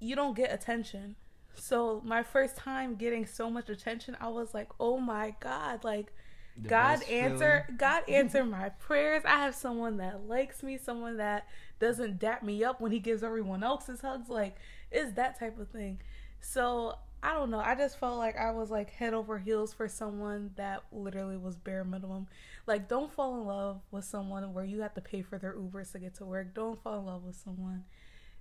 you 0.00 0.16
don't 0.16 0.36
get 0.36 0.52
attention. 0.52 1.16
So 1.54 2.02
my 2.04 2.22
first 2.22 2.56
time 2.56 2.96
getting 2.96 3.26
so 3.26 3.50
much 3.50 3.68
attention, 3.68 4.16
I 4.20 4.28
was 4.28 4.54
like, 4.54 4.68
"Oh 4.80 4.98
my 4.98 5.34
god!" 5.40 5.84
Like 5.84 6.12
The 6.56 6.68
God 6.68 7.02
answer 7.04 7.64
feeling. 7.66 7.78
God 7.78 8.02
answer 8.08 8.44
my 8.44 8.70
prayers. 8.70 9.22
I 9.24 9.38
have 9.38 9.54
someone 9.54 9.98
that 9.98 10.26
likes 10.28 10.62
me, 10.62 10.78
someone 10.78 11.16
that 11.18 11.46
doesn't 11.80 12.18
dap 12.18 12.42
me 12.42 12.64
up 12.64 12.80
when 12.80 12.92
he 12.92 12.98
gives 13.00 13.22
everyone 13.22 13.62
else 13.62 13.86
his 13.86 14.00
hugs. 14.00 14.28
Like 14.28 14.56
it's 14.90 15.12
that 15.14 15.38
type 15.38 15.58
of 15.58 15.68
thing. 15.70 16.00
So 16.40 16.96
I 17.22 17.32
don't 17.34 17.50
know. 17.50 17.58
I 17.60 17.74
just 17.74 17.98
felt 17.98 18.18
like 18.18 18.36
I 18.36 18.50
was 18.52 18.70
like 18.70 18.90
head 18.90 19.14
over 19.14 19.38
heels 19.38 19.72
for 19.72 19.88
someone 19.88 20.50
that 20.56 20.84
literally 20.92 21.36
was 21.38 21.56
bare 21.56 21.84
minimum. 21.84 22.28
Like 22.66 22.88
don't 22.88 23.12
fall 23.12 23.40
in 23.40 23.46
love 23.46 23.80
with 23.90 24.04
someone 24.04 24.52
where 24.52 24.64
you 24.64 24.80
have 24.82 24.94
to 24.94 25.00
pay 25.00 25.22
for 25.22 25.38
their 25.38 25.54
Ubers 25.54 25.92
to 25.92 25.98
get 25.98 26.14
to 26.16 26.26
work. 26.26 26.54
Don't 26.54 26.80
fall 26.82 26.98
in 27.00 27.06
love 27.06 27.24
with 27.24 27.36
someone 27.36 27.84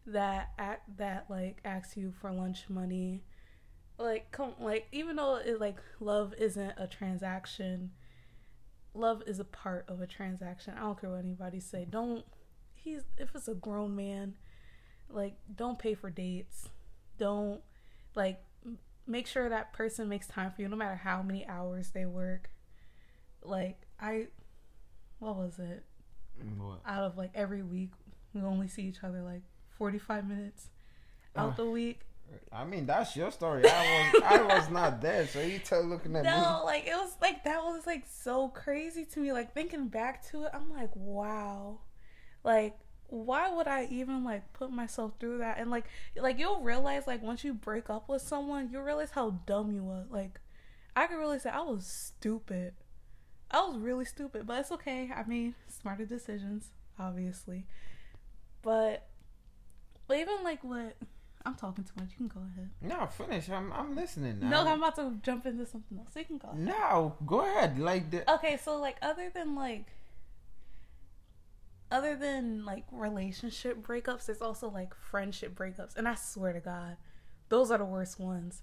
that 0.06 0.50
act 0.58 0.98
that 0.98 1.26
like 1.30 1.60
asks 1.64 1.98
you 1.98 2.14
for 2.20 2.32
lunch 2.32 2.66
money. 2.70 3.24
Like 3.98 4.32
come 4.32 4.54
like 4.60 4.88
even 4.92 5.16
though 5.16 5.36
it 5.36 5.60
like 5.60 5.78
love 6.00 6.34
isn't 6.38 6.74
a 6.78 6.88
transaction, 6.88 7.92
love 8.94 9.24
is 9.26 9.40
a 9.40 9.46
part 9.46 9.86
of 9.88 10.02
a 10.02 10.08
transaction. 10.08 10.74
I 10.78 10.82
don't 10.82 11.00
care 11.00 11.12
what 11.12 11.20
anybody 11.20 11.60
say. 11.60 11.86
Don't 11.90 12.26
he's 12.74 13.04
if 13.18 13.30
it's 13.36 13.48
a 13.48 13.54
grown 13.54 13.96
man, 13.96 14.36
like 15.10 15.36
don't 15.56 15.80
pay 15.80 15.94
for 15.94 16.10
dates. 16.10 16.70
Don't 17.18 17.62
like 18.16 18.44
make 19.06 19.28
sure 19.28 19.48
that 19.50 19.74
person 19.74 20.10
makes 20.10 20.28
time 20.28 20.52
for 20.52 20.62
you 20.62 20.68
no 20.68 20.76
matter 20.76 20.96
how 20.96 21.22
many 21.22 21.48
hours 21.48 21.92
they 21.92 22.06
work. 22.06 22.50
Like 23.42 23.86
I 24.00 24.28
what 25.20 25.36
was 25.38 25.60
it? 25.60 25.86
What? 26.58 26.82
Out 26.86 27.04
of 27.04 27.18
like 27.18 27.32
every 27.36 27.62
week 27.62 27.92
we 28.34 28.42
only 28.42 28.68
see 28.68 28.84
each 28.84 29.04
other 29.04 29.22
like 29.22 29.44
45 29.78 30.28
minutes 30.28 30.68
out 31.36 31.54
Uh, 31.54 31.56
the 31.56 31.66
week. 31.70 32.02
I 32.52 32.66
mean, 32.66 32.86
that's 32.86 33.16
your 33.16 33.32
story. 33.32 33.64
I 33.68 34.12
was 34.14 34.24
I 34.24 34.42
was 34.42 34.70
not 34.70 35.02
there, 35.02 35.28
so 35.28 35.40
you 35.42 35.60
tell 35.60 35.84
looking 35.84 36.16
at 36.16 36.24
me. 36.24 36.32
No, 36.32 36.64
like 36.66 36.86
it 36.88 36.96
was 36.96 37.16
like 37.22 37.44
that 37.44 37.64
was 37.64 37.86
like 37.86 38.06
so 38.10 38.48
crazy 38.50 39.06
to 39.06 39.20
me. 39.20 39.32
Like 39.32 39.54
thinking 39.54 39.88
back 39.88 40.26
to 40.32 40.44
it, 40.46 40.52
I'm 40.54 40.72
like, 40.72 40.90
wow. 40.96 41.80
Like 42.44 42.78
why 43.08 43.54
would 43.54 43.68
I 43.68 43.86
even 43.92 44.24
like 44.24 44.52
put 44.54 44.72
myself 44.72 45.12
through 45.20 45.40
that? 45.40 45.60
And 45.60 45.70
like 45.70 45.86
like 46.16 46.40
you'll 46.40 46.62
realize 46.62 47.06
like 47.06 47.22
once 47.22 47.44
you 47.44 47.54
break 47.54 47.90
up 47.90 48.10
with 48.10 48.22
someone, 48.24 48.70
you 48.72 48.82
realize 48.82 49.12
how 49.12 49.32
dumb 49.46 49.72
you 49.72 49.84
were. 49.84 50.06
Like 50.10 50.40
I 50.96 51.06
could 51.08 51.18
really 51.18 51.38
say 51.40 51.52
I 51.52 51.62
was 51.62 51.86
stupid. 51.86 52.74
I 53.52 53.60
was 53.68 53.78
really 53.78 54.06
stupid, 54.06 54.48
but 54.48 54.60
it's 54.60 54.72
okay. 54.72 55.12
I 55.16 55.24
made 55.28 55.54
smarter 55.68 56.06
decisions, 56.06 56.72
obviously. 56.98 57.68
But 58.64 59.08
but 60.14 60.20
even 60.20 60.44
like 60.44 60.64
what 60.64 60.96
I'm 61.44 61.56
talking 61.56 61.84
too 61.84 61.94
much. 61.98 62.10
You 62.12 62.18
can 62.18 62.28
go 62.28 62.42
ahead. 62.54 62.70
No, 62.82 63.08
finish. 63.08 63.50
I'm 63.50 63.74
I'm 63.74 63.96
listening. 63.96 64.40
Now. 64.42 64.50
No, 64.64 64.70
I'm- 64.70 64.78
about 64.78 64.96
to 64.98 65.18
jump 65.24 65.48
into 65.48 65.66
something 65.66 65.98
else. 65.98 66.10
You 66.16 66.24
can 66.24 66.38
go. 66.38 66.52
No, 66.54 67.16
go 67.26 67.42
ahead. 67.42 67.80
Like 67.80 68.12
the 68.12 68.32
Okay, 68.34 68.58
so 68.58 68.80
like 68.80 68.98
other 69.02 69.32
than 69.34 69.56
like 69.56 69.88
other 71.90 72.16
than 72.16 72.64
like 72.64 72.86
relationship 72.92 73.82
breakups, 73.86 74.28
there's 74.28 74.42
also 74.42 74.70
like 74.70 74.94
friendship 74.94 75.56
breakups. 75.56 75.96
And 75.98 76.08
I 76.08 76.14
swear 76.14 76.54
to 76.54 76.60
God, 76.60 76.98
those 77.50 77.72
are 77.72 77.80
the 77.80 77.86
worst 77.86 78.20
ones. 78.20 78.62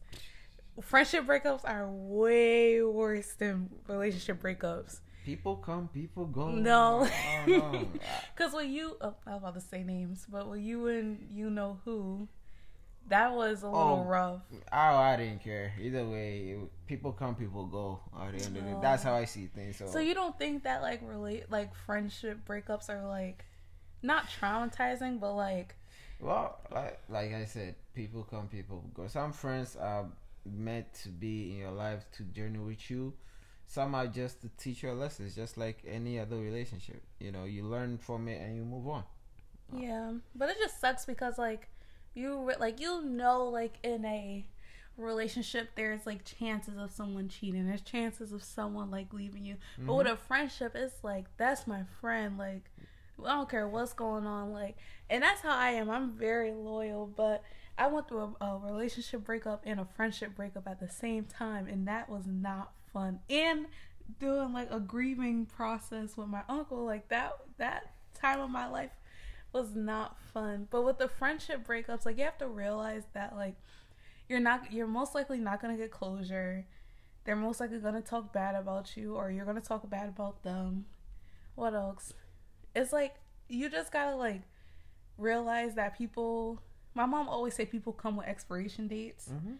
Friendship 0.80 1.26
breakups 1.26 1.64
are 1.64 1.90
way 1.90 2.80
worse 2.80 3.33
than 3.33 3.71
relationship 3.88 4.40
breakups. 4.40 5.00
People 5.25 5.57
come, 5.57 5.89
people 5.89 6.27
go. 6.27 6.50
No. 6.50 7.09
Oh, 7.09 7.45
no. 7.47 7.89
Cause 8.37 8.53
when 8.53 8.73
you, 8.73 8.97
oh, 9.00 9.15
I 9.27 9.31
was 9.31 9.39
about 9.39 9.55
to 9.55 9.61
say 9.61 9.83
names, 9.83 10.27
but 10.31 10.49
when 10.49 10.62
you 10.62 10.87
and 10.89 11.27
you 11.33 11.50
know 11.50 11.79
who, 11.85 12.29
That 13.09 13.35
was 13.35 13.62
a 13.62 13.67
little 13.69 14.05
Oh. 14.05 14.09
rough. 14.09 14.43
Oh, 14.73 14.77
I 15.11 15.17
didn't 15.17 15.43
care. 15.43 15.73
Either 15.81 16.05
way, 16.09 16.50
it- 16.50 16.87
people 16.87 17.12
come, 17.12 17.35
people 17.35 17.67
go. 17.67 17.99
At 18.15 18.33
the 18.39 18.45
end 18.45 18.57
of 18.57 18.65
the 18.65 18.71
day, 18.71 18.77
that's 18.81 19.03
how 19.03 19.15
I 19.15 19.25
see 19.25 19.47
things. 19.47 19.79
So, 19.79 19.87
So 19.87 19.99
you 19.99 20.15
don't 20.15 20.39
think 20.39 20.62
that 20.65 20.83
like 20.83 21.00
relate 21.03 21.50
like 21.50 21.75
friendship 21.75 22.39
breakups 22.47 22.89
are 22.89 23.05
like 23.09 23.45
not 24.03 24.29
traumatizing, 24.29 25.19
but 25.19 25.35
like 25.35 25.75
well, 26.21 26.61
like 26.71 27.00
like 27.09 27.33
I 27.35 27.47
said, 27.47 27.75
people 27.95 28.23
come, 28.31 28.47
people 28.49 28.85
go. 28.95 29.09
Some 29.09 29.33
friends 29.33 29.75
are 29.77 30.07
meant 30.45 30.93
to 31.03 31.09
be 31.09 31.50
in 31.53 31.57
your 31.59 31.73
life 31.73 32.05
to 32.17 32.23
journey 32.25 32.59
with 32.61 32.91
you. 32.91 33.12
Some 33.71 33.95
are 33.95 34.09
just 34.09 34.41
to 34.41 34.49
teach 34.59 34.83
you 34.83 34.91
lessons, 34.91 35.37
just 35.37 35.57
like 35.57 35.85
any 35.87 36.19
other 36.19 36.37
relationship. 36.37 37.05
You 37.21 37.31
know, 37.31 37.45
you 37.45 37.62
learn 37.62 37.99
from 37.99 38.27
it 38.27 38.41
and 38.41 38.57
you 38.57 38.65
move 38.65 38.89
on. 38.89 39.05
yeah, 39.73 40.15
but 40.35 40.50
it 40.50 40.57
just 40.59 40.81
sucks 40.81 41.05
because 41.05 41.39
like 41.39 41.69
you 42.12 42.43
re- 42.43 42.57
like 42.59 42.81
you 42.81 43.05
know 43.05 43.45
like 43.45 43.75
in 43.85 44.05
a 44.05 44.45
relationship 44.97 45.71
there's 45.77 46.05
like 46.05 46.25
chances 46.25 46.77
of 46.77 46.91
someone 46.91 47.29
cheating, 47.29 47.69
there's 47.69 47.83
chances 47.83 48.33
of 48.33 48.43
someone 48.43 48.91
like 48.91 49.12
leaving 49.12 49.45
you. 49.45 49.55
But 49.79 49.95
with 49.95 50.07
mm-hmm. 50.09 50.15
a 50.15 50.27
friendship, 50.27 50.73
it's 50.75 51.05
like 51.05 51.27
that's 51.37 51.69
my 51.69 51.85
friend. 52.00 52.37
Like 52.39 52.69
I 53.25 53.37
don't 53.37 53.49
care 53.49 53.69
what's 53.69 53.93
going 53.93 54.27
on. 54.27 54.53
Like, 54.53 54.79
and 55.09 55.23
that's 55.23 55.43
how 55.43 55.57
I 55.57 55.71
am. 55.71 55.89
I'm 55.89 56.11
very 56.11 56.50
loyal, 56.50 57.07
but 57.07 57.45
I 57.81 57.87
went 57.87 58.09
through 58.09 58.37
a, 58.41 58.45
a 58.45 58.59
relationship 58.59 59.25
breakup 59.25 59.63
and 59.65 59.81
a 59.81 59.87
friendship 59.97 60.37
breakup 60.37 60.69
at 60.69 60.81
the 60.81 60.89
same 60.89 61.25
time, 61.25 61.67
and 61.67 61.89
that 61.89 62.11
was 62.11 62.27
not 62.27 62.73
fun. 62.93 63.21
And 63.31 63.67
doing 64.19 64.53
like 64.53 64.71
a 64.71 64.79
grieving 64.79 65.47
process 65.47 66.15
with 66.15 66.29
my 66.29 66.43
uncle, 66.47 66.85
like 66.85 67.09
that 67.09 67.33
that 67.57 67.95
time 68.13 68.41
of 68.41 68.51
my 68.51 68.69
life 68.69 68.91
was 69.55 69.75
not 69.75 70.19
fun. 70.35 70.69
But 70.71 70.85
with 70.85 70.99
the 70.99 71.09
friendship 71.09 71.67
breakups, 71.67 72.05
like 72.05 72.19
you 72.19 72.25
have 72.25 72.37
to 72.39 72.49
realize 72.49 73.05
that 73.15 73.35
like 73.35 73.57
you're 74.29 74.41
not 74.41 74.71
you're 74.73 74.87
most 74.87 75.15
likely 75.15 75.39
not 75.39 75.63
gonna 75.63 75.79
get 75.79 75.91
closure. 75.91 76.67
They're 77.25 77.35
most 77.35 77.61
likely 77.61 77.79
gonna 77.79 78.03
talk 78.03 78.31
bad 78.31 78.57
about 78.57 78.95
you, 78.95 79.15
or 79.15 79.31
you're 79.31 79.47
gonna 79.47 79.63
talk 79.63 79.89
bad 79.89 80.11
about 80.11 80.43
them. 80.43 80.85
What 81.55 81.73
else? 81.73 82.13
It's 82.77 82.93
like 82.93 83.15
you 83.49 83.71
just 83.71 83.91
gotta 83.91 84.17
like 84.17 84.43
realize 85.17 85.77
that 85.77 85.97
people. 85.97 86.61
My 86.94 87.06
mom 87.06 87.28
always 87.28 87.54
say 87.54 87.64
people 87.66 87.92
come 87.92 88.16
with 88.16 88.26
expiration 88.26 88.88
dates. 88.88 89.28
Mm-hmm. 89.32 89.54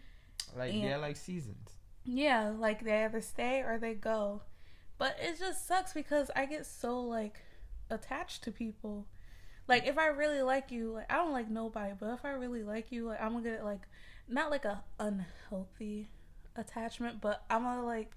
Like 0.59 0.73
And- 0.73 0.83
they're 0.83 0.97
like 0.97 1.15
seasons. 1.17 1.69
Yeah, 2.03 2.49
like 2.57 2.83
they 2.83 3.03
either 3.05 3.21
stay 3.21 3.61
or 3.61 3.77
they 3.79 3.93
go. 3.93 4.41
But 4.97 5.15
it 5.21 5.37
just 5.39 5.67
sucks 5.67 5.93
because 5.93 6.29
I 6.35 6.45
get 6.45 6.65
so 6.65 6.99
like 7.01 7.39
attached 7.89 8.43
to 8.43 8.51
people. 8.51 9.07
Like 9.67 9.85
if 9.87 9.97
I 9.97 10.07
really 10.07 10.41
like 10.41 10.71
you, 10.71 10.93
like 10.93 11.11
I 11.11 11.15
don't 11.17 11.31
like 11.31 11.49
nobody, 11.49 11.93
but 11.99 12.13
if 12.13 12.25
I 12.25 12.31
really 12.31 12.63
like 12.63 12.91
you, 12.91 13.05
like 13.07 13.21
I'm 13.21 13.33
gonna 13.33 13.43
get 13.49 13.63
like 13.63 13.81
not 14.27 14.49
like 14.51 14.65
a 14.65 14.83
unhealthy 14.99 16.09
attachment, 16.55 17.21
but 17.21 17.43
I'm 17.49 17.63
gonna 17.63 17.85
like 17.85 18.11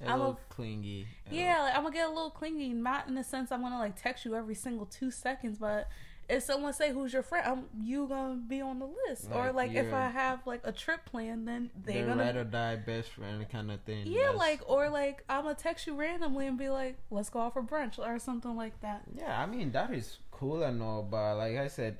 A 0.00 0.04
I'm 0.08 0.10
a- 0.12 0.16
little 0.18 0.40
clingy. 0.48 1.06
yeah, 1.30 1.60
like 1.62 1.76
I'm 1.76 1.82
gonna 1.82 1.94
get 1.94 2.06
a 2.06 2.12
little 2.12 2.30
clingy. 2.30 2.70
Not 2.70 3.08
in 3.08 3.14
the 3.14 3.24
sense 3.24 3.52
I'm 3.52 3.60
gonna 3.62 3.78
like 3.78 4.00
text 4.00 4.24
you 4.24 4.34
every 4.34 4.54
single 4.54 4.86
two 4.86 5.10
seconds, 5.10 5.58
but 5.58 5.88
if 6.28 6.42
someone 6.42 6.72
say 6.74 6.92
who's 6.92 7.12
your 7.12 7.22
friend, 7.22 7.46
I'm 7.46 7.64
you 7.84 8.06
gonna 8.06 8.36
be 8.36 8.60
on 8.60 8.78
the 8.78 8.86
list. 9.08 9.28
or 9.32 9.46
Like, 9.46 9.54
like 9.54 9.72
if 9.74 9.92
I 9.94 10.08
have 10.08 10.46
like 10.46 10.60
a 10.64 10.72
trip 10.72 11.06
plan, 11.06 11.44
then 11.46 11.70
They're 11.74 11.94
they're 11.94 12.06
gonna 12.06 12.22
ride 12.22 12.36
or 12.36 12.44
die 12.44 12.76
best 12.76 13.10
friend 13.10 13.48
kind 13.48 13.70
of 13.70 13.80
thing. 13.82 14.06
yeah, 14.06 14.20
That's- 14.32 14.38
like 14.38 14.60
or 14.68 14.88
like 14.90 15.24
I'm 15.28 15.42
gonna 15.44 15.54
text 15.54 15.86
you 15.86 15.94
randomly 15.94 16.46
and 16.46 16.58
be 16.58 16.68
like, 16.68 16.96
"Let's 17.10 17.30
go 17.30 17.40
out 17.40 17.54
for 17.54 17.62
brunch" 17.62 17.98
or 17.98 18.18
something 18.18 18.54
like 18.56 18.80
that. 18.80 19.02
Yeah, 19.14 19.40
I 19.40 19.46
mean 19.46 19.72
that 19.72 19.92
is 19.92 20.18
cool 20.30 20.62
and 20.62 20.82
all, 20.82 21.02
but 21.02 21.36
like 21.36 21.56
I 21.56 21.68
said, 21.68 21.98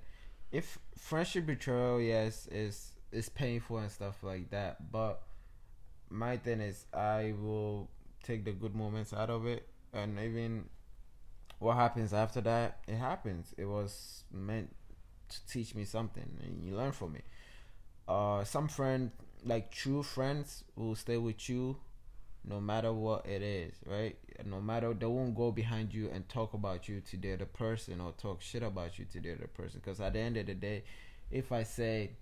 if 0.52 0.78
friendship 0.96 1.46
betrayal, 1.46 2.00
yes, 2.00 2.46
is 2.48 2.92
is 3.10 3.28
painful 3.30 3.78
and 3.78 3.90
stuff 3.90 4.22
like 4.22 4.50
that. 4.50 4.92
But 4.92 5.22
my 6.10 6.36
thing 6.36 6.60
is, 6.60 6.84
I 6.92 7.34
will 7.40 7.88
take 8.22 8.44
the 8.44 8.52
good 8.52 8.74
moments 8.74 9.12
out 9.14 9.30
of 9.30 9.46
it, 9.46 9.66
and 9.94 10.18
even 10.18 10.68
what 11.58 11.76
happens 11.76 12.12
after 12.12 12.40
that, 12.42 12.78
it 12.86 12.96
happens. 12.96 13.54
It 13.56 13.66
was 13.66 14.24
meant 14.32 14.74
to 15.28 15.46
teach 15.46 15.74
me 15.74 15.84
something, 15.84 16.38
and 16.42 16.64
you 16.64 16.76
learn 16.76 16.92
from 16.92 17.16
it. 17.16 17.24
Uh, 18.06 18.44
some 18.44 18.68
friend, 18.68 19.10
like 19.44 19.70
true 19.70 20.02
friends, 20.02 20.64
will 20.76 20.94
stay 20.94 21.16
with 21.16 21.48
you 21.48 21.76
no 22.44 22.60
matter 22.60 22.92
what 22.92 23.26
it 23.26 23.42
is, 23.42 23.74
right? 23.84 24.16
No 24.44 24.60
matter 24.60 24.94
they 24.94 25.06
won't 25.06 25.34
go 25.34 25.50
behind 25.50 25.92
you 25.92 26.08
and 26.12 26.28
talk 26.28 26.54
about 26.54 26.88
you 26.88 27.00
to 27.02 27.16
the 27.16 27.34
other 27.34 27.46
person 27.46 28.00
or 28.00 28.12
talk 28.12 28.40
shit 28.40 28.62
about 28.62 28.98
you 28.98 29.04
to 29.12 29.20
the 29.20 29.32
other 29.32 29.48
person. 29.48 29.80
Because 29.84 30.00
at 30.00 30.14
the 30.14 30.20
end 30.20 30.36
of 30.36 30.46
the 30.46 30.54
day, 30.54 30.84
if 31.30 31.52
I 31.52 31.62
say 31.64 32.12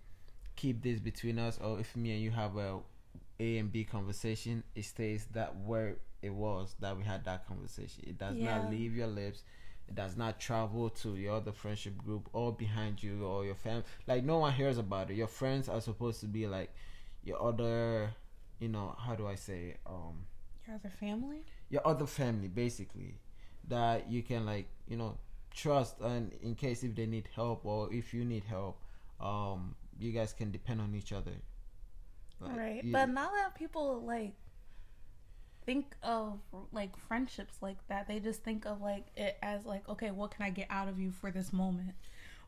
keep 0.56 0.82
this 0.82 0.98
between 0.98 1.38
us, 1.38 1.58
or 1.62 1.78
if 1.78 1.94
me 1.94 2.12
and 2.12 2.22
you 2.22 2.30
have 2.30 2.56
a 2.56 2.78
A 3.38 3.58
and 3.58 3.70
B 3.70 3.84
conversation, 3.84 4.64
it 4.74 4.84
stays 4.84 5.26
that 5.32 5.54
where 5.56 5.96
it 6.22 6.30
was 6.32 6.74
that 6.80 6.96
we 6.96 7.04
had 7.04 7.24
that 7.24 7.46
conversation. 7.46 8.04
It 8.06 8.18
does 8.18 8.38
Yeah. 8.38 8.58
not 8.58 8.64
leave 8.66 8.94
your 8.96 9.06
lips. 9.08 9.42
It 9.88 9.94
does 9.94 10.16
not 10.16 10.40
travel 10.40 10.90
to 10.90 11.16
your 11.16 11.36
other 11.36 11.52
friendship 11.52 11.96
group 11.98 12.28
or 12.32 12.52
behind 12.52 13.02
you 13.02 13.24
or 13.24 13.44
your 13.44 13.54
family. 13.54 13.84
Like 14.06 14.24
no 14.24 14.38
one 14.38 14.52
hears 14.52 14.78
about 14.78 15.10
it. 15.10 15.14
Your 15.14 15.28
friends 15.28 15.68
are 15.68 15.80
supposed 15.80 16.20
to 16.20 16.26
be 16.26 16.46
like 16.46 16.72
your 17.22 17.40
other, 17.42 18.10
you 18.58 18.68
know, 18.68 18.94
how 18.98 19.14
do 19.14 19.26
I 19.26 19.34
say, 19.36 19.76
um, 19.86 20.26
Your 20.66 20.76
other 20.76 20.90
family? 20.90 21.46
your 21.68 21.86
other 21.86 22.06
family 22.06 22.48
basically 22.48 23.18
that 23.68 24.08
you 24.10 24.22
can 24.22 24.46
like 24.46 24.68
you 24.86 24.96
know 24.96 25.16
trust 25.52 26.00
and 26.00 26.32
in 26.42 26.54
case 26.54 26.82
if 26.84 26.94
they 26.94 27.06
need 27.06 27.28
help 27.34 27.64
or 27.64 27.92
if 27.92 28.12
you 28.14 28.24
need 28.24 28.44
help 28.44 28.78
um 29.20 29.74
you 29.98 30.12
guys 30.12 30.32
can 30.32 30.50
depend 30.50 30.80
on 30.80 30.94
each 30.94 31.12
other 31.12 31.32
Like, 32.40 32.50
right. 32.56 32.82
But 32.92 33.06
not 33.10 33.32
that 33.32 33.54
people 33.54 34.02
like 34.04 34.34
think 35.66 35.96
of 36.02 36.38
like 36.72 36.96
friendships 36.96 37.56
like 37.60 37.76
that. 37.88 38.08
They 38.08 38.20
just 38.20 38.42
think 38.44 38.64
of 38.64 38.80
like 38.80 39.06
it 39.16 39.36
as 39.42 39.66
like, 39.66 39.86
okay, 39.88 40.10
what 40.12 40.30
can 40.30 40.44
I 40.46 40.50
get 40.50 40.68
out 40.70 40.88
of 40.88 40.98
you 40.98 41.10
for 41.10 41.30
this 41.30 41.52
moment? 41.52 41.94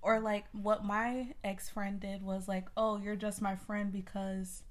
Or 0.00 0.20
like 0.20 0.44
what 0.52 0.84
my 0.84 1.34
ex 1.42 1.68
friend 1.68 1.98
did 2.00 2.22
was 2.22 2.46
like, 2.48 2.66
oh, 2.76 2.96
you're 2.98 3.16
just 3.16 3.42
my 3.42 3.56
friend 3.56 3.92
because 3.92 4.62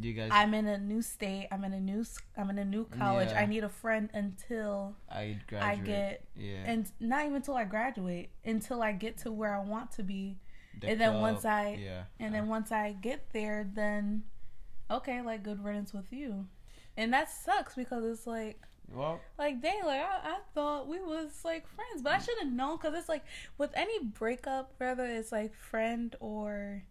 you 0.00 0.12
guys 0.12 0.28
I'm 0.32 0.54
in 0.54 0.66
a 0.68 0.78
new 0.78 1.02
state. 1.02 1.48
I'm 1.50 1.64
in 1.64 1.72
a 1.72 1.80
new. 1.80 2.04
I'm 2.36 2.50
in 2.50 2.58
a 2.58 2.64
new 2.64 2.84
college. 2.84 3.30
Yeah. 3.30 3.40
I 3.40 3.46
need 3.46 3.64
a 3.64 3.68
friend 3.68 4.08
until 4.12 4.94
I 5.10 5.40
graduate 5.48 5.86
get- 5.86 6.24
yeah 6.36 6.62
and 6.66 6.92
not 7.00 7.22
even 7.24 7.36
until 7.36 7.54
I 7.56 7.64
graduate, 7.64 8.30
until 8.44 8.80
I 8.82 8.92
get 8.92 9.18
to 9.18 9.32
where 9.32 9.54
I 9.56 9.64
want 9.64 9.90
to 9.92 10.02
be. 10.04 10.36
the 10.80 10.88
and 10.90 11.00
then 11.00 11.10
club, 11.12 11.22
once 11.22 11.44
I- 11.44 11.78
yeah 11.82 12.02
And 12.20 12.32
then 12.34 12.42
uh-huh. 12.42 12.50
once 12.50 12.70
I 12.70 12.92
get 12.92 13.32
there, 13.32 13.68
then 13.74 14.22
okay, 14.90 15.20
like 15.22 15.42
good 15.42 15.64
riddance 15.64 15.92
with 15.92 16.12
you. 16.12 16.46
And 16.98 17.12
that 17.12 17.30
sucks 17.30 17.74
because 17.76 18.04
it's 18.04 18.26
like, 18.26 18.60
well 18.90 19.20
like 19.38 19.60
dang, 19.60 19.84
like 19.84 20.00
I, 20.00 20.18
I 20.24 20.38
thought 20.54 20.88
we 20.88 20.98
was 21.00 21.42
like 21.44 21.66
friends, 21.68 22.02
but 22.02 22.12
I 22.12 22.18
should 22.18 22.38
have 22.40 22.50
known 22.50 22.76
because 22.76 22.94
it's 22.98 23.08
like 23.08 23.24
with 23.56 23.70
any 23.74 24.02
breakup, 24.04 24.72
whether 24.78 25.04
it's 25.06 25.30
like 25.30 25.54
friend 25.54 26.16
or 26.20 26.82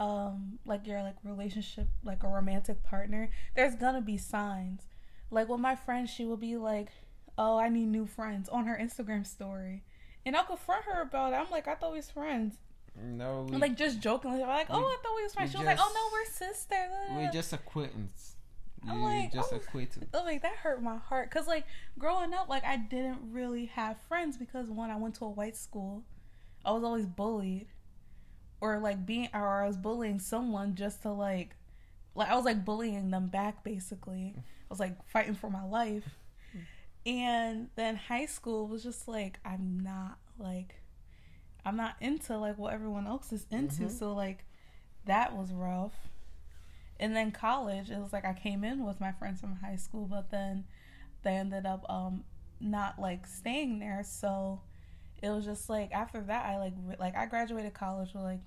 um 0.00 0.58
like 0.64 0.86
your 0.86 1.02
like 1.02 1.16
relationship, 1.24 1.88
like 2.04 2.22
a 2.22 2.28
romantic 2.28 2.82
partner, 2.84 3.28
there's 3.54 3.74
gonna 3.74 4.00
be 4.00 4.16
signs. 4.16 4.82
Like 5.30 5.48
with 5.48 5.60
my 5.60 5.74
friend, 5.76 6.08
she 6.08 6.24
will 6.24 6.36
be 6.36 6.56
like, 6.56 6.88
"Oh, 7.36 7.58
I 7.58 7.68
need 7.68 7.86
new 7.88 8.06
friends" 8.06 8.48
on 8.48 8.66
her 8.66 8.78
Instagram 8.80 9.26
story, 9.26 9.82
and 10.24 10.36
I'll 10.36 10.44
confront 10.44 10.84
her 10.84 11.02
about 11.02 11.32
it. 11.32 11.36
I'm 11.36 11.50
like, 11.50 11.68
"I 11.68 11.74
thought 11.74 11.92
we 11.92 11.98
was 11.98 12.10
friends." 12.10 12.56
no 12.96 13.44
we, 13.50 13.56
like 13.56 13.76
just 13.76 13.98
jokingly, 14.00 14.40
like, 14.40 14.68
"Oh, 14.70 14.78
we- 14.78 14.84
I 14.84 14.96
thought 15.02 15.16
we 15.16 15.22
was 15.24 15.34
friends." 15.34 15.50
She 15.50 15.56
was 15.58 15.66
like, 15.66 15.78
"Oh 15.80 15.92
no, 15.92 16.16
we're 16.16 16.30
sisters." 16.30 17.16
we're 17.16 17.30
just 17.32 17.52
acquaintance 17.52 18.33
I'm 18.88 18.98
you 18.98 19.04
like, 19.04 19.32
just 19.32 19.52
oh. 19.52 19.56
Oh, 20.14 20.22
like 20.24 20.42
that 20.42 20.56
hurt 20.56 20.82
my 20.82 20.96
heart. 20.96 21.30
Because 21.30 21.46
like 21.46 21.64
growing 21.98 22.32
up 22.34 22.48
like 22.48 22.64
i 22.64 22.76
didn't 22.76 23.18
really 23.32 23.66
have 23.66 23.96
friends 24.08 24.36
because 24.36 24.68
one 24.68 24.90
i 24.90 24.96
went 24.96 25.14
to 25.16 25.24
a 25.24 25.30
white 25.30 25.56
school. 25.56 26.02
I 26.64 26.72
was 26.72 26.82
always 26.84 27.06
bullied. 27.06 27.66
Or 28.60 28.78
like 28.78 29.04
being 29.04 29.28
or 29.34 29.62
i 29.62 29.66
was 29.66 29.76
bullying 29.76 30.18
someone 30.18 30.74
just 30.74 31.02
to 31.02 31.10
like 31.12 31.56
like 32.14 32.28
i 32.30 32.34
was 32.36 32.44
like 32.44 32.64
bullying 32.64 33.10
them 33.10 33.28
back 33.28 33.62
basically. 33.64 34.34
I 34.36 34.42
was 34.70 34.80
like 34.80 35.04
fighting 35.08 35.34
for 35.34 35.50
my 35.50 35.64
life. 35.64 36.18
And 37.06 37.68
then 37.76 37.96
high 37.96 38.26
school 38.26 38.66
was 38.66 38.82
just 38.82 39.06
like 39.08 39.38
i'm 39.44 39.80
not 39.82 40.18
like 40.38 40.76
i'm 41.66 41.76
not 41.76 41.96
into 42.00 42.36
like 42.38 42.56
what 42.58 42.72
everyone 42.72 43.06
else 43.06 43.32
is 43.32 43.46
into. 43.50 43.84
Mhm. 43.84 43.90
so 43.98 44.14
like 44.14 44.44
that 45.04 45.36
was 45.36 45.52
rough 45.52 45.92
and 47.00 47.14
then 47.14 47.32
college 47.32 47.90
it 47.90 47.98
was 47.98 48.12
like 48.12 48.24
i 48.24 48.32
came 48.32 48.62
in 48.62 48.84
with 48.84 49.00
my 49.00 49.12
friends 49.12 49.40
from 49.40 49.56
high 49.56 49.76
school 49.76 50.06
but 50.06 50.30
then 50.30 50.64
they 51.24 51.32
ended 51.32 51.66
up 51.66 51.84
um 51.90 52.24
not 52.60 52.98
like 52.98 53.26
staying 53.26 53.78
there. 53.78 54.02
So 54.04 54.60
it 55.22 55.30
was 55.30 55.44
just 55.44 55.70
like 55.70 55.90
after 55.92 56.20
that 56.20 56.44
i 56.44 56.58
like 56.58 56.74
re- 56.82 56.96
like 56.98 57.16
i 57.16 57.24
graduated 57.24 57.72
college 57.72 58.12
with 58.12 58.24
like 58.24 58.42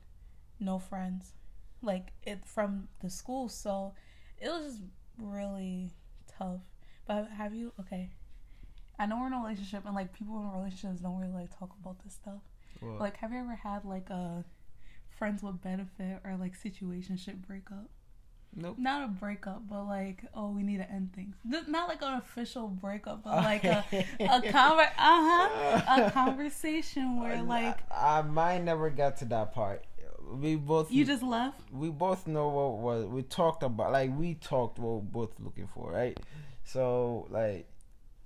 no 0.60 0.77
friends 0.77 1.34
like 1.82 2.10
it 2.24 2.46
from 2.46 2.88
the 3.01 3.10
school. 3.10 3.50
So 3.50 3.94
it 4.39 4.50
was 4.50 4.74
just 4.74 4.84
really 5.20 5.92
tough. 6.38 6.62
But 7.08 7.30
have 7.30 7.54
you 7.54 7.74
okay. 7.80 8.12
I 9.00 9.06
know 9.06 9.20
we're 9.20 9.27
in 9.27 9.34
a 9.34 9.38
relationship 9.38 9.86
and 9.86 9.94
like 9.94 10.12
people 10.12 10.42
in 10.42 10.60
relationships 10.60 11.01
don't 11.01 11.20
really 11.20 11.34
like 11.34 11.58
talk 11.58 11.70
about 11.80 12.04
this 12.04 12.16
stuff. 12.16 12.42
Well, 12.82 12.98
like 13.00 13.18
have 13.18 13.32
you 13.32 13.39
ever 13.39 13.56
had 13.56 13.86
like 13.86 14.10
a 14.10 14.44
friends 15.18 15.44
with 15.44 15.62
benefit 15.62 16.22
or 16.24 16.36
like 16.39 16.54
situationship 16.54 17.46
breakup. 17.46 17.89
Nope. 18.59 18.77
Not 18.79 19.03
a 19.03 19.07
breakup, 19.07 19.69
but 19.69 19.83
like, 19.83 20.23
oh, 20.33 20.49
we 20.49 20.63
need 20.63 20.77
to 20.77 20.91
end 20.91 21.13
things. 21.13 21.35
Not 21.45 21.87
like 21.87 22.01
an 22.01 22.15
official 22.15 22.67
breakup, 22.67 23.23
but 23.23 23.35
like 23.43 23.63
a 23.63 23.85
a 23.91 23.93
conver- 24.41 24.89
uh-huh, 24.97 25.81
a 26.07 26.11
conversation 26.11 27.19
where 27.19 27.43
like 27.43 27.77
I, 27.91 28.17
I 28.17 28.21
might 28.23 28.63
never 28.63 28.89
get 28.89 29.17
to 29.17 29.25
that 29.25 29.53
part. 29.53 29.85
We 30.33 30.55
both 30.55 30.91
you 30.91 31.05
just 31.05 31.21
left. 31.21 31.71
we 31.71 31.89
both 31.89 32.25
know 32.25 32.49
what 32.49 32.77
was 32.79 33.05
we 33.05 33.21
talked 33.21 33.61
about. 33.61 33.91
Like 33.91 34.17
we 34.17 34.33
talked 34.33 34.79
what 34.79 34.95
we're 34.95 35.01
both 35.01 35.39
looking 35.39 35.67
for, 35.67 35.91
right? 35.91 36.19
So 36.63 37.27
like 37.29 37.67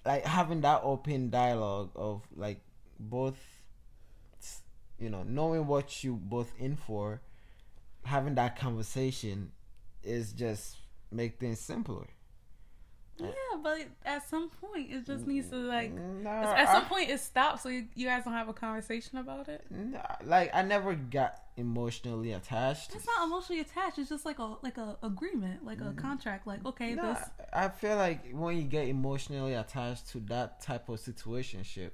like 0.05 0.25
having 0.25 0.61
that 0.61 0.79
open 0.83 1.29
dialogue 1.29 1.91
of 1.95 2.23
like 2.35 2.61
both 2.99 3.37
you 4.97 5.09
know 5.09 5.23
knowing 5.23 5.67
what 5.67 6.03
you 6.03 6.15
both 6.15 6.53
in 6.57 6.75
for 6.75 7.21
having 8.05 8.35
that 8.35 8.57
conversation 8.57 9.51
is 10.03 10.33
just 10.33 10.77
make 11.11 11.39
things 11.39 11.59
simpler 11.59 12.07
Yeah, 13.17 13.27
but 13.61 13.79
at 14.05 14.27
some 14.27 14.49
point 14.49 14.91
it 14.91 15.05
just 15.05 15.27
needs 15.27 15.49
to 15.49 15.57
like. 15.57 15.91
no, 15.93 16.29
At 16.29 16.67
some 16.69 16.85
I- 16.85 16.87
point 16.87 17.09
it 17.09 17.19
stops, 17.19 17.61
so 17.63 17.69
you, 17.69 17.87
you 17.95 18.07
guys 18.07 18.23
don't 18.23 18.33
have 18.33 18.49
a 18.49 18.53
conversation 18.53 19.17
about 19.19 19.47
it. 19.47 19.65
no, 19.69 20.01
like 20.23 20.49
i 20.53 20.61
never 20.63 20.95
got 20.95 21.39
emotionally 21.57 22.31
attached 22.31 22.95
It's 22.95 23.05
not 23.05 23.25
emotionally 23.27 23.61
attached. 23.61 23.99
It's 23.99 24.09
just 24.09 24.25
like 24.25 24.39
a 24.39 24.55
like 24.61 24.77
a 24.77 24.97
agreement, 25.03 25.63
like 25.65 25.81
a 25.81 25.85
mm-hmm. 25.85 25.97
contract. 25.97 26.47
Like 26.47 26.65
okay, 26.65 26.95
No, 26.95 27.13
this 27.13 27.23
I 27.53 27.67
feel 27.69 27.95
like 27.97 28.31
when 28.31 28.57
you 28.57 28.63
get 28.63 28.87
emotionally 28.87 29.53
attached 29.53 30.09
to 30.11 30.19
that 30.21 30.61
type 30.61 30.89
of 30.89 30.99
situationship 30.99 31.91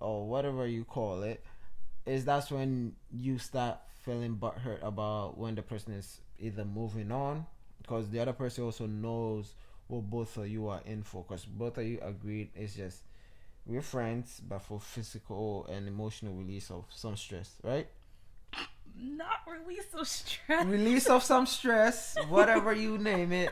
or 0.00 0.26
whatever 0.26 0.66
you 0.66 0.84
call 0.84 1.22
it, 1.22 1.44
is 2.06 2.24
that's 2.24 2.50
when 2.50 2.94
you 3.10 3.38
start 3.38 3.78
feeling 4.04 4.36
butthurt 4.36 4.82
about 4.82 5.38
when 5.38 5.54
the 5.54 5.62
person 5.62 5.92
is 5.94 6.20
either 6.44 6.64
moving 6.64 7.10
on 7.10 7.46
because 7.80 8.08
the 8.10 8.20
other 8.20 8.32
person 8.32 8.64
also 8.64 8.86
knows 8.86 9.54
what 9.88 10.02
both 10.02 10.36
of 10.36 10.48
you 10.48 10.68
are 10.68 10.80
in 10.86 11.02
for 11.02 11.24
because 11.26 11.44
both 11.44 11.78
of 11.78 11.84
you 11.84 11.98
agreed 12.02 12.50
it's 12.54 12.74
just 12.74 13.02
we're 13.66 13.82
friends 13.82 14.40
but 14.48 14.60
for 14.60 14.80
physical 14.80 15.66
and 15.70 15.88
emotional 15.88 16.34
release 16.34 16.70
of 16.70 16.84
some 16.90 17.16
stress, 17.16 17.56
right? 17.62 17.88
not 18.96 19.40
release 19.46 19.86
of 19.94 20.06
stress. 20.06 20.66
release 20.66 21.06
of 21.06 21.22
some 21.22 21.46
stress, 21.46 22.16
whatever 22.28 22.72
you 22.72 22.98
name 22.98 23.32
it. 23.32 23.50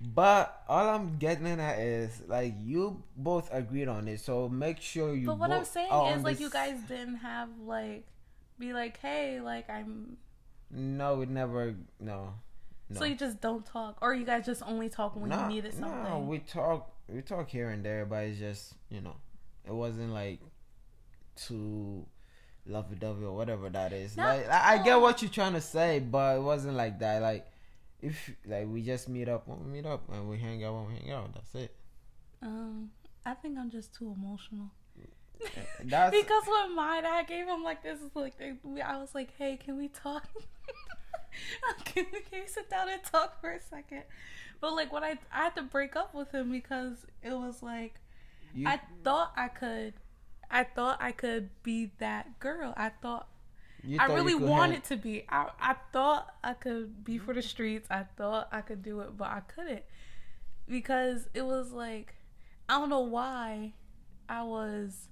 But 0.00 0.62
all 0.68 0.88
I'm 0.88 1.18
getting 1.18 1.46
at 1.58 1.78
is 1.80 2.22
like 2.28 2.54
you 2.62 3.02
both 3.16 3.52
agreed 3.52 3.88
on 3.88 4.06
it, 4.06 4.20
so 4.20 4.48
make 4.48 4.80
sure 4.80 5.12
you. 5.14 5.26
But 5.26 5.38
what 5.38 5.50
I'm 5.50 5.64
saying 5.64 5.90
is 5.90 6.22
like 6.22 6.38
you 6.38 6.50
guys 6.50 6.78
didn't 6.88 7.16
have 7.16 7.48
like 7.64 8.04
be 8.58 8.72
like, 8.72 8.98
hey, 8.98 9.40
like 9.40 9.68
I'm. 9.68 10.16
No, 10.70 11.16
we 11.16 11.26
never. 11.26 11.74
No. 12.00 12.34
No. 12.90 12.98
So 12.98 13.04
you 13.04 13.16
just 13.16 13.40
don't 13.40 13.66
talk, 13.66 13.98
or 14.00 14.14
you 14.14 14.24
guys 14.24 14.46
just 14.46 14.62
only 14.66 14.88
talk 14.88 15.14
when 15.14 15.28
no, 15.30 15.42
you 15.42 15.48
needed 15.48 15.74
something. 15.74 16.04
No, 16.04 16.20
we 16.20 16.38
talk. 16.38 16.90
We 17.08 17.20
talk 17.22 17.48
here 17.48 17.70
and 17.70 17.84
there, 17.84 18.06
but 18.06 18.24
it's 18.24 18.38
just 18.38 18.74
you 18.90 19.00
know, 19.00 19.16
it 19.66 19.72
wasn't 19.72 20.12
like 20.12 20.40
too 21.36 22.06
lovey-dovey 22.66 23.24
or 23.24 23.34
whatever 23.34 23.68
that 23.70 23.92
is. 23.92 24.16
No, 24.16 24.24
like 24.24 24.48
I, 24.48 24.74
I 24.74 24.82
get 24.82 25.00
what 25.00 25.22
you're 25.22 25.30
trying 25.30 25.54
to 25.54 25.60
say, 25.60 25.98
but 26.00 26.36
it 26.36 26.40
wasn't 26.40 26.76
like 26.76 26.98
that. 27.00 27.22
Like 27.22 27.46
if 28.00 28.30
like 28.46 28.66
we 28.68 28.82
just 28.82 29.08
meet 29.08 29.28
up 29.28 29.48
when 29.48 29.64
we 29.64 29.70
meet 29.70 29.86
up 29.86 30.02
and 30.12 30.28
we 30.28 30.38
hang 30.38 30.64
out 30.64 30.74
when 30.74 30.88
we 30.88 31.00
hang 31.00 31.12
out. 31.12 31.34
That's 31.34 31.54
it. 31.54 31.74
Um, 32.42 32.90
I 33.24 33.34
think 33.34 33.58
I'm 33.58 33.70
just 33.70 33.94
too 33.94 34.14
emotional. 34.16 34.70
That's 35.84 36.16
because 36.16 36.44
when 36.46 36.74
mine, 36.74 37.06
I 37.06 37.22
gave 37.22 37.46
him 37.46 37.62
like 37.62 37.82
this, 37.82 37.98
like 38.14 38.34
I 38.40 38.96
was 38.98 39.14
like, 39.14 39.30
"Hey, 39.38 39.56
can 39.56 39.76
we 39.76 39.88
talk? 39.88 40.26
can, 41.84 42.06
we, 42.12 42.20
can 42.20 42.42
we 42.42 42.46
sit 42.46 42.68
down 42.68 42.88
and 42.88 43.02
talk 43.04 43.40
for 43.40 43.50
a 43.50 43.60
second? 43.60 44.02
But 44.60 44.74
like 44.74 44.92
when 44.92 45.04
I 45.04 45.18
I 45.32 45.44
had 45.44 45.56
to 45.56 45.62
break 45.62 45.96
up 45.96 46.14
with 46.14 46.32
him 46.32 46.50
because 46.50 47.06
it 47.22 47.32
was 47.32 47.62
like 47.62 47.94
you, 48.54 48.66
I 48.66 48.80
thought 49.04 49.32
I 49.36 49.48
could, 49.48 49.94
I 50.50 50.64
thought 50.64 50.98
I 51.00 51.12
could 51.12 51.50
be 51.62 51.92
that 51.98 52.38
girl. 52.40 52.74
I 52.76 52.90
thought 52.90 53.28
I 53.98 54.06
really 54.06 54.34
wanted 54.34 54.72
hand- 54.72 54.84
to 54.84 54.96
be. 54.96 55.24
I 55.28 55.48
I 55.60 55.76
thought 55.92 56.34
I 56.42 56.54
could 56.54 57.04
be 57.04 57.18
for 57.18 57.32
the 57.32 57.42
streets. 57.42 57.86
I 57.90 58.04
thought 58.16 58.48
I 58.50 58.60
could 58.60 58.82
do 58.82 59.00
it, 59.00 59.16
but 59.16 59.28
I 59.28 59.40
couldn't 59.40 59.84
because 60.68 61.28
it 61.34 61.46
was 61.46 61.72
like 61.72 62.14
I 62.68 62.78
don't 62.78 62.90
know 62.90 63.00
why 63.00 63.72
I 64.28 64.42
was 64.42 65.08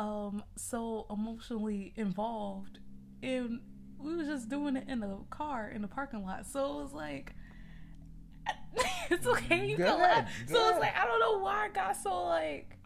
um 0.00 0.42
so 0.56 1.04
emotionally 1.10 1.92
involved 1.94 2.78
and 3.22 3.60
we 3.98 4.16
was 4.16 4.26
just 4.26 4.48
doing 4.48 4.76
it 4.76 4.88
in 4.88 5.00
the 5.00 5.18
car 5.28 5.70
in 5.72 5.82
the 5.82 5.88
parking 5.88 6.24
lot. 6.24 6.46
So 6.46 6.64
it 6.64 6.82
was 6.82 6.92
like 6.94 7.34
it's 9.10 9.26
okay, 9.26 9.68
you 9.68 9.76
can 9.76 9.98
laugh. 9.98 10.30
So 10.48 10.70
it's 10.70 10.78
like 10.80 10.96
I 10.96 11.04
don't 11.04 11.20
know 11.20 11.38
why 11.38 11.66
I 11.66 11.68
got 11.68 11.96
so 11.96 12.24
like 12.24 12.78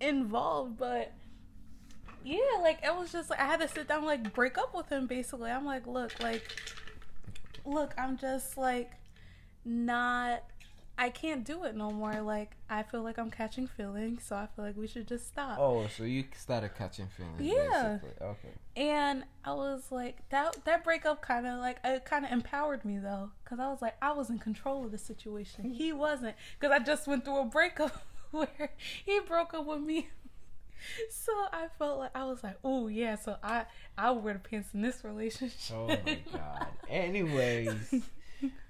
involved, 0.00 0.76
but 0.76 1.12
yeah, 2.22 2.38
like 2.60 2.80
it 2.82 2.94
was 2.94 3.10
just 3.12 3.30
like 3.30 3.40
I 3.40 3.46
had 3.46 3.60
to 3.60 3.68
sit 3.68 3.88
down, 3.88 4.04
like 4.04 4.34
break 4.34 4.58
up 4.58 4.74
with 4.74 4.90
him. 4.90 5.06
Basically, 5.06 5.50
I'm 5.50 5.64
like, 5.64 5.86
look, 5.86 6.22
like, 6.22 6.42
look, 7.64 7.94
I'm 7.96 8.18
just 8.18 8.58
like 8.58 8.92
not. 9.64 10.42
I 11.00 11.10
can't 11.10 11.44
do 11.44 11.62
it 11.62 11.76
no 11.76 11.92
more. 11.92 12.20
Like 12.20 12.56
I 12.68 12.82
feel 12.82 13.02
like 13.02 13.18
I'm 13.18 13.30
catching 13.30 13.68
feelings, 13.68 14.24
so 14.26 14.34
I 14.34 14.48
feel 14.54 14.64
like 14.64 14.76
we 14.76 14.88
should 14.88 15.06
just 15.06 15.28
stop. 15.28 15.56
Oh, 15.60 15.86
so 15.86 16.02
you 16.02 16.24
started 16.36 16.74
catching 16.76 17.06
feelings? 17.06 17.40
Yeah. 17.40 17.98
basically. 18.02 18.26
Okay. 18.26 18.48
And 18.76 19.22
I 19.44 19.52
was 19.54 19.84
like, 19.92 20.28
that 20.30 20.64
that 20.64 20.82
breakup 20.82 21.22
kind 21.22 21.46
of 21.46 21.60
like 21.60 21.78
it 21.84 22.04
kind 22.04 22.24
of 22.24 22.32
empowered 22.32 22.84
me 22.84 22.98
though, 22.98 23.30
because 23.44 23.60
I 23.60 23.68
was 23.68 23.80
like, 23.80 23.94
I 24.02 24.10
was 24.10 24.28
in 24.28 24.40
control 24.40 24.84
of 24.84 24.90
the 24.90 24.98
situation. 24.98 25.70
He 25.70 25.92
wasn't, 26.04 26.34
because 26.58 26.74
I 26.74 26.84
just 26.84 27.06
went 27.06 27.24
through 27.24 27.38
a 27.38 27.44
breakup 27.44 27.96
where 28.32 28.72
he 29.04 29.20
broke 29.20 29.54
up 29.54 29.66
with 29.66 29.80
me. 29.80 30.08
So 31.10 31.32
I 31.52 31.66
felt 31.76 31.98
like 31.98 32.12
I 32.14 32.24
was 32.24 32.44
like, 32.44 32.56
oh 32.62 32.86
yeah, 32.86 33.16
so 33.16 33.36
I 33.42 33.64
I 33.96 34.12
wear 34.12 34.34
the 34.34 34.38
pants 34.38 34.68
in 34.74 34.80
this 34.80 35.02
relationship. 35.02 35.74
Oh 35.74 35.88
my 35.88 36.18
god. 36.32 36.68
Anyways. 36.88 37.94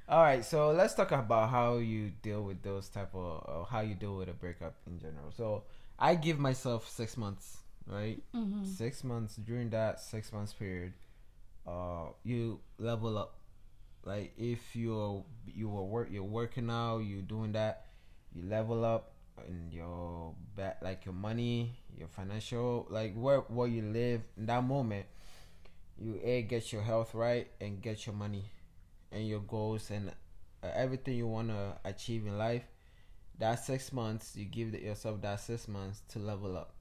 All 0.09 0.23
right, 0.23 0.42
so 0.42 0.71
let's 0.71 0.94
talk 0.94 1.12
about 1.12 1.51
how 1.51 1.77
you 1.77 2.12
deal 2.23 2.42
with 2.42 2.62
those 2.62 2.88
type 2.88 3.14
of 3.14 3.68
how 3.68 3.81
you 3.81 3.94
deal 3.94 4.16
with 4.16 4.29
a 4.29 4.33
breakup 4.33 4.75
in 4.87 4.99
general. 4.99 5.31
So 5.37 5.64
I 5.99 6.14
give 6.14 6.38
myself 6.38 6.88
six 6.88 7.16
months, 7.18 7.59
right? 7.87 8.23
hmm 8.33 8.64
Six 8.64 9.05
months. 9.05 9.37
During 9.37 9.68
that 9.71 10.01
six 10.01 10.33
months 10.33 10.55
period, 10.55 10.94
uh, 11.66 12.16
you 12.25 12.61
level 12.79 13.18
up. 13.18 13.35
Like 14.05 14.33
if 14.38 14.75
you're 14.75 15.25
you 15.47 15.68
were 15.68 15.85
work 15.85 16.09
you're 16.11 16.23
working 16.25 16.71
out, 16.71 17.01
you're 17.01 17.21
doing 17.21 17.53
that, 17.53 17.87
you 18.33 18.49
level 18.49 18.87
up 18.87 19.12
in 19.47 19.71
your 19.71 20.33
back 20.57 20.79
like 20.81 21.05
your 21.05 21.14
money, 21.14 21.77
your 21.99 22.09
financial 22.09 22.87
like 22.88 23.12
where 23.14 23.40
where 23.53 23.68
you 23.68 23.83
live 23.83 24.23
in 24.38 24.47
that 24.47 24.64
moment. 24.64 25.05
You 25.99 26.18
a 26.23 26.42
get 26.42 26.73
your 26.73 26.83
health 26.83 27.12
right 27.14 27.49
and 27.61 27.83
get 27.83 28.07
your 28.07 28.14
money 28.14 28.44
and 29.12 29.27
your 29.27 29.40
goals 29.40 29.90
and 29.90 30.11
uh, 30.62 30.68
everything 30.75 31.14
you 31.16 31.27
want 31.27 31.49
to 31.49 31.77
achieve 31.85 32.27
in 32.27 32.37
life. 32.38 32.64
That 33.38 33.57
six 33.64 33.92
months, 33.92 34.35
you 34.37 34.44
give 34.44 34.75
yourself 34.75 35.21
that 35.23 35.40
six 35.40 35.68
months 35.68 36.03
to 36.09 36.18
level 36.18 36.57
up. 36.57 36.73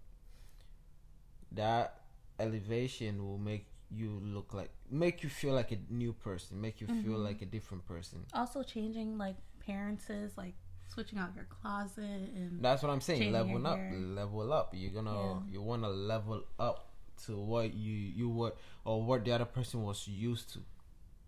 That 1.52 2.02
elevation 2.40 3.24
will 3.26 3.38
make 3.38 3.66
you 3.90 4.20
look 4.24 4.54
like, 4.54 4.70
make 4.90 5.24
you 5.24 5.30
feel 5.30 5.54
like 5.54 5.72
a 5.72 5.78
new 5.90 6.14
person, 6.14 6.60
make 6.60 6.82
you 6.82 6.88
feel 6.88 7.18
Mhm. 7.18 7.24
like 7.24 7.42
a 7.42 7.46
different 7.46 7.86
person. 7.86 8.26
Also 8.34 8.64
changing 8.64 9.18
like 9.18 9.38
appearances, 9.60 10.38
like 10.38 10.56
switching 10.90 11.20
out 11.20 11.34
your 11.36 11.46
closet 11.46 12.04
and 12.36 12.62
That's 12.62 12.84
what 12.84 12.90
I'm 12.92 13.02
saying. 13.02 13.20
Changing 13.22 13.34
level 13.34 13.66
up, 13.68 13.78
hair. 13.78 13.94
level 13.94 14.52
up. 14.52 14.74
You're 14.74 14.92
gonna, 14.92 15.14
Yeah. 15.16 15.40
you 15.54 15.62
want 15.62 15.84
to 15.84 15.90
level 15.90 16.44
up 16.60 16.90
to 17.26 17.38
what 17.40 17.74
you 17.74 17.94
you 17.94 18.30
were 18.30 18.54
or 18.84 19.02
what 19.04 19.24
the 19.26 19.32
other 19.32 19.46
person 19.46 19.84
was 19.84 20.08
used 20.08 20.50
to. 20.54 20.60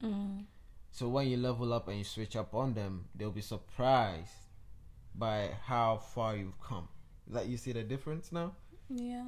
mm, 0.02 0.46
So 0.92 1.08
when 1.08 1.28
you 1.28 1.38
level 1.38 1.72
up 1.74 1.88
and 1.88 1.98
you 2.00 2.04
switch 2.04 2.36
up 2.36 2.54
on 2.54 2.74
them, 2.74 3.06
they'll 3.16 3.32
be 3.32 3.42
surprised 3.42 4.32
by 5.16 5.50
how 5.66 5.98
far 5.98 6.36
you've 6.36 6.60
come. 6.62 6.88
Like 7.30 7.48
you 7.48 7.58
see 7.58 7.72
the 7.74 7.84
difference 7.84 8.32
now. 8.32 8.54
yeah. 8.90 9.24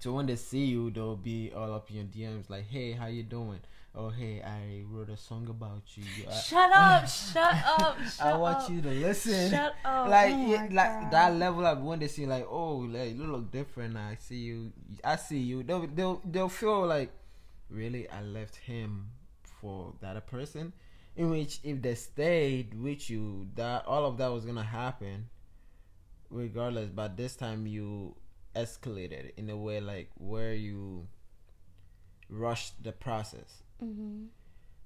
So 0.00 0.12
when 0.12 0.26
they 0.26 0.36
see 0.36 0.66
you, 0.66 0.90
they'll 0.90 1.16
be 1.16 1.50
all 1.56 1.72
up 1.72 1.88
in 1.90 1.96
your 1.96 2.04
DMs 2.04 2.50
like, 2.50 2.66
"Hey, 2.68 2.92
how 2.92 3.06
you 3.06 3.22
doing? 3.22 3.60
Oh, 3.94 4.10
hey, 4.10 4.42
I 4.42 4.84
wrote 4.90 5.08
a 5.08 5.16
song 5.16 5.48
about 5.48 5.84
you. 5.96 6.04
I, 6.28 6.34
Shut 6.34 6.70
up! 6.70 7.08
shut 7.32 7.54
up! 7.80 7.96
Shut 8.04 8.26
I 8.26 8.36
want 8.36 8.58
up. 8.58 8.70
you 8.70 8.82
to 8.82 8.90
listen." 8.90 9.50
Shut 9.50 9.74
up! 9.86 10.08
like 10.10 10.34
oh 10.34 10.52
it, 10.52 10.72
like 10.72 11.00
God. 11.00 11.10
that 11.12 11.34
level 11.36 11.64
up 11.64 11.80
when 11.80 11.98
they 11.98 12.08
see 12.08 12.26
like, 12.26 12.46
"Oh, 12.48 12.76
like 12.92 13.16
you 13.16 13.24
look 13.24 13.50
different. 13.50 13.96
I 13.96 14.16
see 14.20 14.36
you. 14.36 14.70
I 15.02 15.16
see 15.16 15.38
you." 15.40 15.62
They'll 15.62 15.86
they'll 15.86 16.20
they'll 16.26 16.50
feel 16.50 16.86
like, 16.86 17.10
really, 17.70 18.06
I 18.10 18.20
left 18.20 18.56
him 18.56 19.08
for 19.60 19.94
that 20.00 20.10
other 20.10 20.20
person. 20.20 20.72
In 21.16 21.30
which, 21.30 21.60
if 21.64 21.80
they 21.80 21.94
stayed 21.94 22.74
with 22.80 23.08
you, 23.08 23.48
that 23.54 23.86
all 23.86 24.04
of 24.04 24.18
that 24.18 24.28
was 24.28 24.44
gonna 24.44 24.62
happen, 24.62 25.28
regardless. 26.30 26.90
But 26.90 27.16
this 27.16 27.36
time 27.36 27.66
you 27.66 28.16
escalated 28.54 29.32
in 29.36 29.48
a 29.50 29.56
way 29.56 29.80
like 29.80 30.10
where 30.18 30.54
you 30.54 31.06
rushed 32.28 32.82
the 32.82 32.92
process. 32.92 33.62
Mm-hmm. 33.82 34.24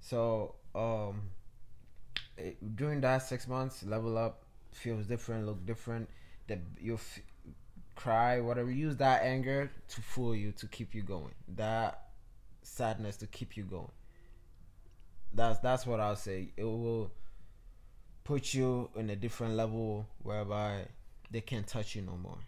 So 0.01 0.55
um, 0.75 1.23
it, 2.37 2.77
during 2.77 3.01
that 3.03 3.19
six 3.19 3.47
months, 3.49 3.83
level 3.83 4.17
up 4.17 4.45
feels 4.73 5.07
different, 5.07 5.47
look 5.47 5.65
different. 5.67 6.09
That 6.49 6.59
you 6.81 6.95
f- 6.95 7.21
cry, 7.95 8.41
whatever. 8.41 8.71
Use 8.71 8.97
that 8.97 9.23
anger 9.23 9.71
to 9.89 10.01
fool 10.01 10.35
you 10.35 10.53
to 10.53 10.67
keep 10.67 10.95
you 10.95 11.03
going. 11.03 11.35
That 11.57 12.09
sadness 12.63 13.17
to 13.19 13.27
keep 13.27 13.57
you 13.57 13.65
going. 13.65 13.91
That's 15.33 15.59
that's 15.61 15.87
what 15.87 16.01
I'll 16.01 16.17
say. 16.17 16.53
It 16.57 16.65
will 16.65 17.13
put 18.25 18.53
you 18.55 18.91
in 18.97 19.11
a 19.11 19.17
different 19.17 19.55
level 19.55 20.07
whereby 20.23 20.87
they 21.31 21.41
can't 21.41 21.67
touch 21.67 21.95
you 21.95 22.03
no 22.03 22.17
more. 22.17 22.39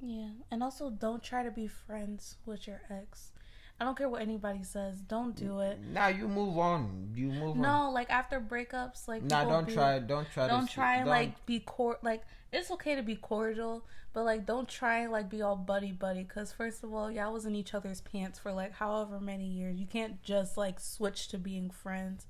Yeah, 0.00 0.30
and 0.50 0.62
also 0.62 0.90
don't 0.90 1.22
try 1.22 1.42
to 1.42 1.50
be 1.50 1.66
friends 1.66 2.36
with 2.46 2.66
your 2.66 2.80
ex. 2.88 3.32
I 3.80 3.84
don't 3.84 3.96
care 3.96 4.08
what 4.08 4.22
anybody 4.22 4.64
says. 4.64 5.00
Don't 5.02 5.36
do 5.36 5.60
it. 5.60 5.78
Nah, 5.92 6.08
you 6.08 6.26
move 6.26 6.58
on. 6.58 7.12
You 7.14 7.28
move 7.28 7.56
on. 7.56 7.60
No, 7.62 7.90
like 7.90 8.10
after 8.10 8.40
breakups, 8.40 9.06
like 9.06 9.22
Nah, 9.22 9.44
don't 9.44 9.66
be- 9.68 9.74
try. 9.74 10.00
Don't 10.00 10.28
try. 10.30 10.48
Don't 10.48 10.68
try 10.68 10.96
and 10.96 11.04
don't- 11.04 11.14
like 11.14 11.46
be 11.46 11.60
cor 11.60 11.98
like 12.02 12.22
it's 12.52 12.70
okay 12.72 12.96
to 12.96 13.02
be 13.02 13.14
cordial, 13.14 13.84
but 14.12 14.24
like 14.24 14.44
don't 14.46 14.68
try 14.68 14.98
and 15.00 15.12
like 15.12 15.28
be 15.30 15.42
all 15.42 15.54
buddy 15.54 15.92
buddy. 15.92 16.24
Cause 16.24 16.50
first 16.52 16.82
of 16.82 16.92
all, 16.92 17.08
y'all 17.10 17.32
was 17.32 17.46
in 17.46 17.54
each 17.54 17.72
other's 17.72 18.00
pants 18.00 18.38
for 18.38 18.50
like 18.52 18.72
however 18.72 19.20
many 19.20 19.46
years. 19.46 19.78
You 19.78 19.86
can't 19.86 20.20
just 20.24 20.56
like 20.56 20.80
switch 20.80 21.28
to 21.28 21.38
being 21.38 21.70
friends. 21.70 22.26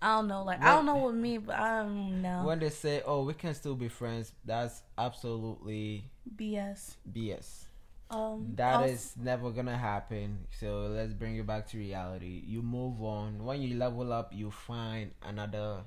I 0.00 0.14
don't 0.16 0.28
know. 0.28 0.44
Like 0.44 0.62
I 0.62 0.74
don't 0.74 0.86
know 0.86 0.98
with 1.06 1.14
me, 1.16 1.38
but 1.38 1.56
I 1.56 1.82
don't 1.82 2.20
know. 2.22 2.44
When 2.44 2.58
they 2.60 2.68
say, 2.70 3.02
"Oh, 3.04 3.24
we 3.24 3.34
can 3.34 3.54
still 3.54 3.74
be 3.74 3.88
friends," 3.88 4.32
that's 4.44 4.82
absolutely 4.98 6.10
BS. 6.36 6.96
BS. 7.12 7.64
Um, 8.08 8.54
That 8.54 8.74
also- 8.74 8.92
is 8.92 9.16
never 9.16 9.50
gonna 9.50 9.76
happen. 9.76 10.46
So 10.50 10.86
let's 10.86 11.12
bring 11.12 11.36
it 11.36 11.46
back 11.46 11.66
to 11.68 11.78
reality. 11.78 12.42
You 12.46 12.62
move 12.62 13.02
on. 13.02 13.44
When 13.44 13.62
you 13.62 13.76
level 13.76 14.12
up, 14.12 14.32
you 14.32 14.50
find 14.50 15.12
another 15.22 15.84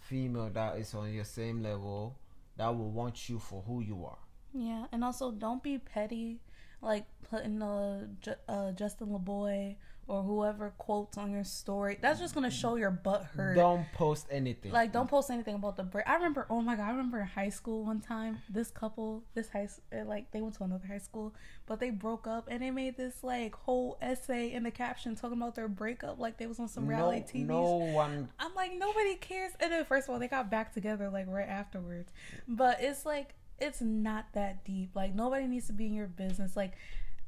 female 0.00 0.50
that 0.50 0.78
is 0.78 0.94
on 0.94 1.12
your 1.12 1.24
same 1.24 1.62
level 1.62 2.16
that 2.56 2.68
will 2.68 2.90
want 2.90 3.28
you 3.28 3.38
for 3.38 3.62
who 3.62 3.80
you 3.80 4.04
are. 4.04 4.18
Yeah, 4.52 4.86
and 4.90 5.04
also 5.04 5.30
don't 5.30 5.62
be 5.62 5.78
petty, 5.78 6.40
like 6.80 7.04
putting 7.30 7.60
a 7.62 8.08
uh, 8.48 8.72
Justin 8.72 9.08
LeBoy 9.08 9.76
or 10.08 10.22
whoever 10.22 10.72
quotes 10.78 11.18
on 11.18 11.30
your 11.30 11.44
story. 11.44 11.98
That's 12.00 12.20
just 12.20 12.34
gonna 12.34 12.50
show 12.50 12.76
your 12.76 12.90
butt 12.90 13.24
hurt. 13.24 13.56
Don't 13.56 13.86
post 13.92 14.26
anything. 14.30 14.72
Like, 14.72 14.92
don't 14.92 15.08
post 15.08 15.30
anything 15.30 15.56
about 15.56 15.76
the 15.76 15.82
break. 15.82 16.08
I 16.08 16.14
remember, 16.14 16.46
oh 16.48 16.60
my 16.60 16.76
god, 16.76 16.84
I 16.84 16.90
remember 16.90 17.20
in 17.20 17.26
high 17.26 17.48
school 17.48 17.84
one 17.84 18.00
time, 18.00 18.38
this 18.48 18.70
couple, 18.70 19.24
this 19.34 19.48
high, 19.48 19.68
uh, 19.92 20.04
like 20.04 20.30
they 20.30 20.40
went 20.40 20.54
to 20.56 20.64
another 20.64 20.86
high 20.86 20.98
school, 20.98 21.34
but 21.66 21.80
they 21.80 21.90
broke 21.90 22.26
up 22.26 22.46
and 22.48 22.62
they 22.62 22.70
made 22.70 22.96
this 22.96 23.24
like 23.24 23.54
whole 23.54 23.98
essay 24.00 24.52
in 24.52 24.62
the 24.62 24.70
caption 24.70 25.16
talking 25.16 25.38
about 25.38 25.54
their 25.54 25.68
breakup, 25.68 26.18
like 26.18 26.38
they 26.38 26.46
was 26.46 26.60
on 26.60 26.68
some 26.68 26.84
no, 26.84 26.90
reality 26.90 27.42
TV. 27.42 27.46
no 27.46 27.62
one. 27.62 28.28
I'm 28.38 28.54
like, 28.54 28.72
nobody 28.76 29.16
cares. 29.16 29.52
And 29.58 29.72
then 29.72 29.84
first 29.84 30.08
of 30.08 30.14
all, 30.14 30.20
they 30.20 30.28
got 30.28 30.50
back 30.50 30.72
together 30.72 31.10
like 31.10 31.26
right 31.28 31.48
afterwards. 31.48 32.12
But 32.46 32.78
it's 32.80 33.04
like 33.04 33.34
it's 33.58 33.80
not 33.80 34.26
that 34.34 34.64
deep. 34.64 34.90
Like 34.94 35.14
nobody 35.14 35.46
needs 35.46 35.66
to 35.68 35.72
be 35.72 35.86
in 35.86 35.94
your 35.94 36.06
business. 36.06 36.56
Like 36.56 36.72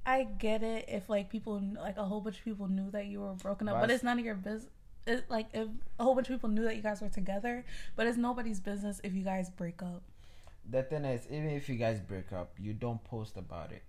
I 0.09 0.25
get 0.25 0.62
it 0.62 0.87
if 0.88 1.11
like 1.11 1.29
people 1.29 1.62
like 1.77 1.99
a 1.99 2.05
whole 2.05 2.23
bunch 2.23 2.38
of 2.38 2.44
people 2.44 2.66
knew 2.66 2.90
that 2.92 3.07
you 3.07 3.21
were 3.21 3.35
broken 3.35 3.68
up, 3.68 3.75
but 3.75 3.81
But- 3.83 3.90
it's 3.90 4.03
none 4.03 4.18
of 4.18 4.25
your 4.25 4.37
business. 4.37 4.73
It, 5.07 5.25
like 5.29 5.49
if 5.53 5.68
a 5.99 6.03
whole 6.03 6.14
bunch 6.14 6.29
of 6.31 6.37
people 6.37 6.49
knew 6.49 6.64
that 6.64 6.77
you 6.77 6.83
guys 6.83 7.03
were 7.03 7.11
together, 7.11 7.64
but 7.94 8.07
it's 8.07 8.16
nobody's 8.16 8.59
business 8.59 9.01
if 9.05 9.14
you 9.14 9.23
guys 9.23 9.51
break 9.51 9.83
up. 9.83 10.03
The 10.68 10.83
thing 10.83 11.05
is, 11.05 11.27
even 11.27 11.51
if 11.51 11.68
you 11.68 11.77
guys 11.77 12.01
break 12.01 12.33
up, 12.33 12.55
you 12.59 12.73
don't 12.73 13.03
post 13.05 13.37
about 13.37 13.71
it. 13.73 13.83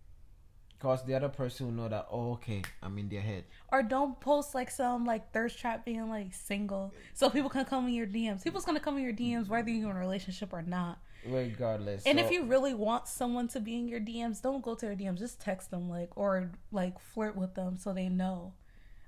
Cause 0.80 1.04
the 1.06 1.14
other 1.14 1.28
person 1.28 1.66
will 1.66 1.74
know 1.74 1.90
that. 1.90 2.08
Oh, 2.10 2.34
okay, 2.34 2.62
I'm 2.82 2.98
in 2.98 3.10
their 3.10 3.22
head. 3.22 3.44
Or 3.70 3.84
don't 3.84 4.18
post 4.22 4.56
like 4.56 4.72
some 4.72 5.06
like 5.06 5.34
thirst 5.34 5.58
trap 5.58 5.84
being 5.86 6.10
like 6.10 6.34
single, 6.34 6.94
so 7.14 7.30
people 7.30 7.50
can 7.50 7.66
come 7.66 7.88
in 7.88 7.94
your 7.94 8.08
DMs. 8.08 8.44
People's 8.44 8.66
gonna 8.66 8.80
come 8.80 8.98
in 8.98 9.04
your 9.04 9.14
DMs 9.14 9.48
whether 9.50 9.70
you're 9.70 9.92
in 9.92 9.96
a 9.96 10.00
relationship 10.00 10.54
or 10.54 10.62
not. 10.62 11.00
Regardless. 11.26 12.06
And 12.06 12.18
So- 12.20 12.26
if 12.26 12.32
you 12.32 12.46
really 12.46 12.74
want 12.74 13.08
someone 13.08 13.48
to 13.50 13.60
be 13.60 13.78
in 13.78 13.88
your 13.88 14.00
DMs, 14.00 14.42
don't 14.42 14.62
go 14.62 14.76
to 14.76 14.86
their 14.86 14.96
DMs. 14.96 15.20
Just 15.20 15.40
text 15.40 15.72
them, 15.72 15.90
like, 15.90 16.16
or 16.18 16.52
like 16.72 17.00
flirt 17.00 17.36
with 17.36 17.56
them 17.56 17.78
so 17.78 17.94
they 17.94 18.10
know. 18.10 18.54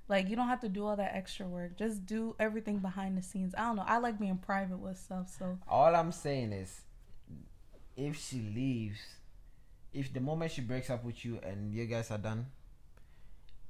Like, 0.08 0.28
you 0.28 0.36
don't 0.36 0.48
have 0.48 0.60
to 0.60 0.68
do 0.68 0.84
all 0.84 0.96
that 0.96 1.14
extra 1.14 1.46
work. 1.48 1.78
Just 1.78 2.04
do 2.04 2.36
everything 2.38 2.78
behind 2.80 3.16
the 3.16 3.22
scenes. 3.22 3.54
I 3.56 3.62
don't 3.62 3.76
know. 3.76 3.84
I 3.86 3.98
like 3.98 4.18
being 4.18 4.36
private 4.38 4.78
with 4.78 4.98
stuff. 4.98 5.30
So, 5.38 5.58
All 5.68 5.94
I'm 5.94 6.12
saying 6.12 6.52
is, 6.52 6.82
if 7.96 8.16
she 8.18 8.40
leaves, 8.40 8.98
if 9.92 10.12
the 10.12 10.20
moment 10.20 10.50
she 10.52 10.60
breaks 10.60 10.90
up 10.90 11.04
with 11.04 11.24
you 11.24 11.38
and 11.42 11.72
you 11.72 11.86
guys 11.86 12.10
are 12.10 12.18
done, 12.18 12.46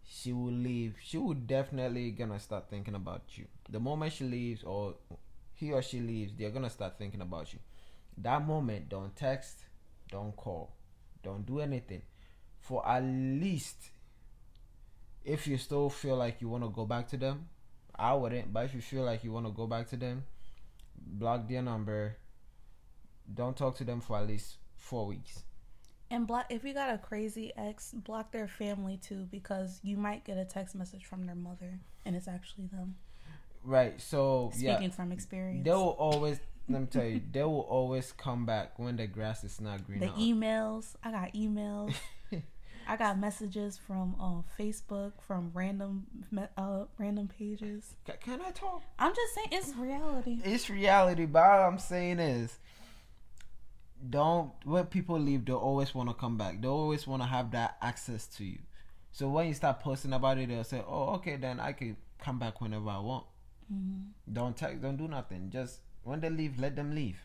she 0.05 0.33
will 0.33 0.53
leave. 0.53 0.97
She 1.03 1.17
will 1.19 1.35
definitely 1.35 2.11
gonna 2.11 2.41
start 2.41 2.69
thinking 2.69 2.95
about 2.95 3.37
you. 3.39 3.47
The 3.69 3.81
moment 3.81 4.13
she 4.13 4.25
leaves, 4.25 4.65
or 4.65 4.97
he 5.55 5.73
or 5.73 5.83
she 5.83 6.01
leaves, 6.01 6.33
they're 6.37 6.51
gonna 6.51 6.71
start 6.71 6.99
thinking 6.99 7.21
about 7.21 7.53
you. 7.53 7.61
That 8.19 8.47
moment, 8.47 8.89
don't 8.89 9.15
text, 9.17 9.65
don't 10.11 10.37
call, 10.37 10.75
don't 11.23 11.45
do 11.47 11.61
anything. 11.61 12.03
For 12.61 12.87
at 12.87 13.03
least, 13.03 13.91
if 15.25 15.47
you 15.47 15.57
still 15.59 15.89
feel 15.91 16.17
like 16.17 16.41
you 16.41 16.49
want 16.49 16.65
to 16.65 16.71
go 16.71 16.85
back 16.87 17.09
to 17.09 17.17
them, 17.17 17.49
I 17.97 18.15
wouldn't. 18.15 18.53
But 18.53 18.67
if 18.67 18.75
you 18.75 18.81
feel 18.81 19.03
like 19.05 19.25
you 19.25 19.33
want 19.33 19.47
to 19.47 19.53
go 19.53 19.67
back 19.67 19.89
to 19.91 19.97
them, 19.97 20.25
block 20.97 21.49
their 21.49 21.63
number. 21.63 22.17
Don't 23.33 23.57
talk 23.57 23.77
to 23.79 23.85
them 23.85 24.01
for 24.01 24.19
at 24.19 24.27
least 24.27 24.57
four 24.77 25.07
weeks. 25.07 25.45
and 26.11 26.27
block 26.27 26.47
if 26.51 26.65
you 26.65 26.75
got 26.75 26.93
a 26.93 26.99
crazy 26.99 27.53
ex, 27.57 27.93
block 27.93 28.33
their 28.33 28.49
family 28.49 28.99
too 28.99 29.27
because 29.31 29.81
you 29.83 29.97
might 29.97 30.25
get 30.25 30.37
a 30.37 30.45
text 30.45 30.75
message 30.75 31.05
from 31.07 31.25
their 31.27 31.35
mother 31.37 31.81
and 32.05 32.15
it's 32.17 32.29
actually 32.29 32.67
them. 32.67 32.97
Right. 33.65 34.01
So 34.01 34.51
Speaking 34.53 34.83
yeah, 34.83 34.91
from 34.91 35.13
experience. 35.13 35.65
they 35.65 35.71
will 35.71 35.91
always. 35.99 36.39
Let 36.73 36.81
me 36.81 36.87
tell 36.87 37.05
you, 37.05 37.21
they 37.31 37.43
will 37.45 37.61
always 37.61 38.13
come 38.13 38.47
back 38.47 38.79
when 38.79 38.97
the 38.97 39.07
grass 39.07 39.45
is 39.45 39.61
not 39.61 39.87
green. 39.87 40.01
the 40.01 40.09
out. 40.09 40.17
emails, 40.19 40.95
I 41.05 41.11
got 41.11 41.33
emails. 41.35 41.95
I 42.89 42.97
got 42.97 43.17
messages 43.19 43.79
from 43.79 44.17
uh, 44.21 44.43
Facebook 44.61 45.13
from 45.25 45.51
random 45.55 46.05
uh, 46.57 46.85
random 46.99 47.29
pages. 47.29 47.95
Ca- 48.07 48.15
Can 48.21 48.41
I 48.41 48.51
talk? 48.51 48.83
I'm 48.99 49.15
just 49.15 49.35
saying 49.35 49.49
it's 49.53 49.77
reality. 49.77 50.41
It's 50.45 50.69
reality, 50.69 51.27
but 51.27 51.43
all 51.45 51.69
I'm 51.69 51.79
saying 51.79 52.19
is, 52.19 52.59
don't 54.11 54.51
when 54.65 54.87
people 54.87 55.19
leave, 55.19 55.45
they 55.45 55.53
always 55.53 55.95
want 55.95 56.09
to 56.09 56.15
come 56.15 56.37
back. 56.37 56.61
They 56.61 56.69
always 56.69 57.07
want 57.07 57.23
to 57.23 57.29
have 57.29 57.53
that 57.53 57.77
access 57.81 58.27
to 58.39 58.45
you. 58.45 58.59
So 59.13 59.29
when 59.29 59.47
you 59.47 59.55
start 59.55 59.79
posting 59.81 60.13
about 60.13 60.39
it, 60.39 60.49
they'll 60.49 60.65
say, 60.65 60.83
"Oh, 60.87 61.15
okay, 61.17 61.37
then 61.37 61.61
I 61.61 61.73
can 61.73 61.97
come 62.19 62.39
back 62.39 62.61
whenever 62.61 62.89
I 62.91 62.99
want." 62.99 63.27
Mhm. 63.73 64.07
Don't 64.33 64.57
text. 64.57 64.83
Don't 64.83 64.97
do 64.97 65.07
nothing. 65.07 65.51
Just 65.51 65.81
when 66.05 66.21
they 66.21 66.31
leave, 66.31 66.59
let 66.59 66.77
them 66.77 66.95
leave. 66.95 67.19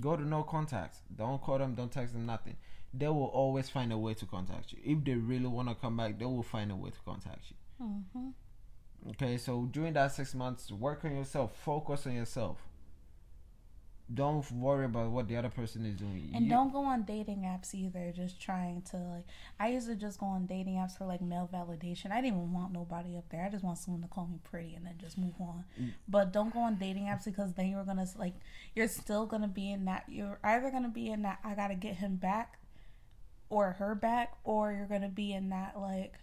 Go 0.00 0.16
to 0.16 0.22
no 0.26 0.42
contacts. 0.42 1.00
Don't 1.14 1.40
call 1.42 1.58
them. 1.58 1.74
Don't 1.74 1.90
text 1.90 2.12
them. 2.14 2.26
Nothing. 2.26 2.56
They 2.94 3.08
will 3.08 3.26
always 3.26 3.68
find 3.68 3.92
a 3.92 3.98
way 3.98 4.14
to 4.14 4.26
contact 4.26 4.72
you. 4.72 4.78
If 4.84 5.04
they 5.04 5.14
really 5.14 5.46
want 5.46 5.68
to 5.68 5.74
come 5.74 5.96
back, 5.96 6.18
they 6.18 6.24
will 6.24 6.42
find 6.42 6.70
a 6.70 6.76
way 6.76 6.90
to 6.90 7.00
contact 7.04 7.50
you. 7.50 7.56
Mhm. 7.86 8.32
Okay, 9.10 9.38
so 9.38 9.64
during 9.66 9.94
that 9.94 10.12
six 10.12 10.34
months, 10.34 10.70
work 10.70 11.04
on 11.04 11.16
yourself. 11.16 11.56
Focus 11.56 12.06
on 12.06 12.14
yourself. 12.14 12.58
Don't 14.12 14.50
worry 14.50 14.86
about 14.86 15.12
what 15.12 15.28
the 15.28 15.36
other 15.36 15.50
person 15.50 15.86
is 15.86 15.94
doing. 15.94 16.32
And 16.34 16.46
You- 16.46 16.50
don't 16.50 16.72
go 16.72 16.84
on 16.84 17.04
dating 17.04 17.42
apps 17.42 17.74
either. 17.74 18.10
Just 18.10 18.40
trying 18.40 18.82
to 18.90 18.96
like. 18.96 19.26
I 19.58 19.68
used 19.68 19.86
to 19.86 19.94
just 19.94 20.18
go 20.18 20.26
on 20.26 20.46
dating 20.46 20.74
apps 20.74 20.98
for 20.98 21.06
like 21.06 21.20
male 21.20 21.48
validation. 21.52 22.10
I 22.10 22.20
didn't 22.20 22.38
even 22.38 22.52
want 22.52 22.72
nobody 22.72 23.16
up 23.16 23.28
there. 23.28 23.44
I 23.44 23.48
just 23.50 23.62
want 23.62 23.78
someone 23.78 24.02
to 24.02 24.08
call 24.08 24.26
me 24.26 24.40
pretty 24.42 24.74
and 24.74 24.84
then 24.84 24.94
just 24.98 25.16
move 25.16 25.34
on. 25.40 25.64
Mm. 25.80 25.92
But 26.08 26.32
don't 26.32 26.52
go 26.52 26.58
on 26.60 26.74
dating 26.76 27.04
apps 27.04 27.24
because 27.24 27.52
then 27.54 27.68
you're 27.70 27.84
gonna 27.84 28.06
like. 28.18 28.34
You're 28.74 28.88
still 28.88 29.26
gonna 29.26 29.48
be 29.48 29.70
in 29.70 29.84
that. 29.84 30.04
You're 30.08 30.40
either 30.42 30.70
gonna 30.72 30.88
be 30.88 31.08
in 31.10 31.22
that. 31.22 31.38
I 31.44 31.54
gotta 31.54 31.76
get 31.76 31.96
him 31.96 32.16
back, 32.16 32.58
or 33.48 33.72
her 33.72 33.94
back, 33.94 34.36
or 34.42 34.72
you're 34.72 34.86
gonna 34.88 35.08
be 35.08 35.32
in 35.32 35.50
that 35.50 35.78
like. 35.78 36.18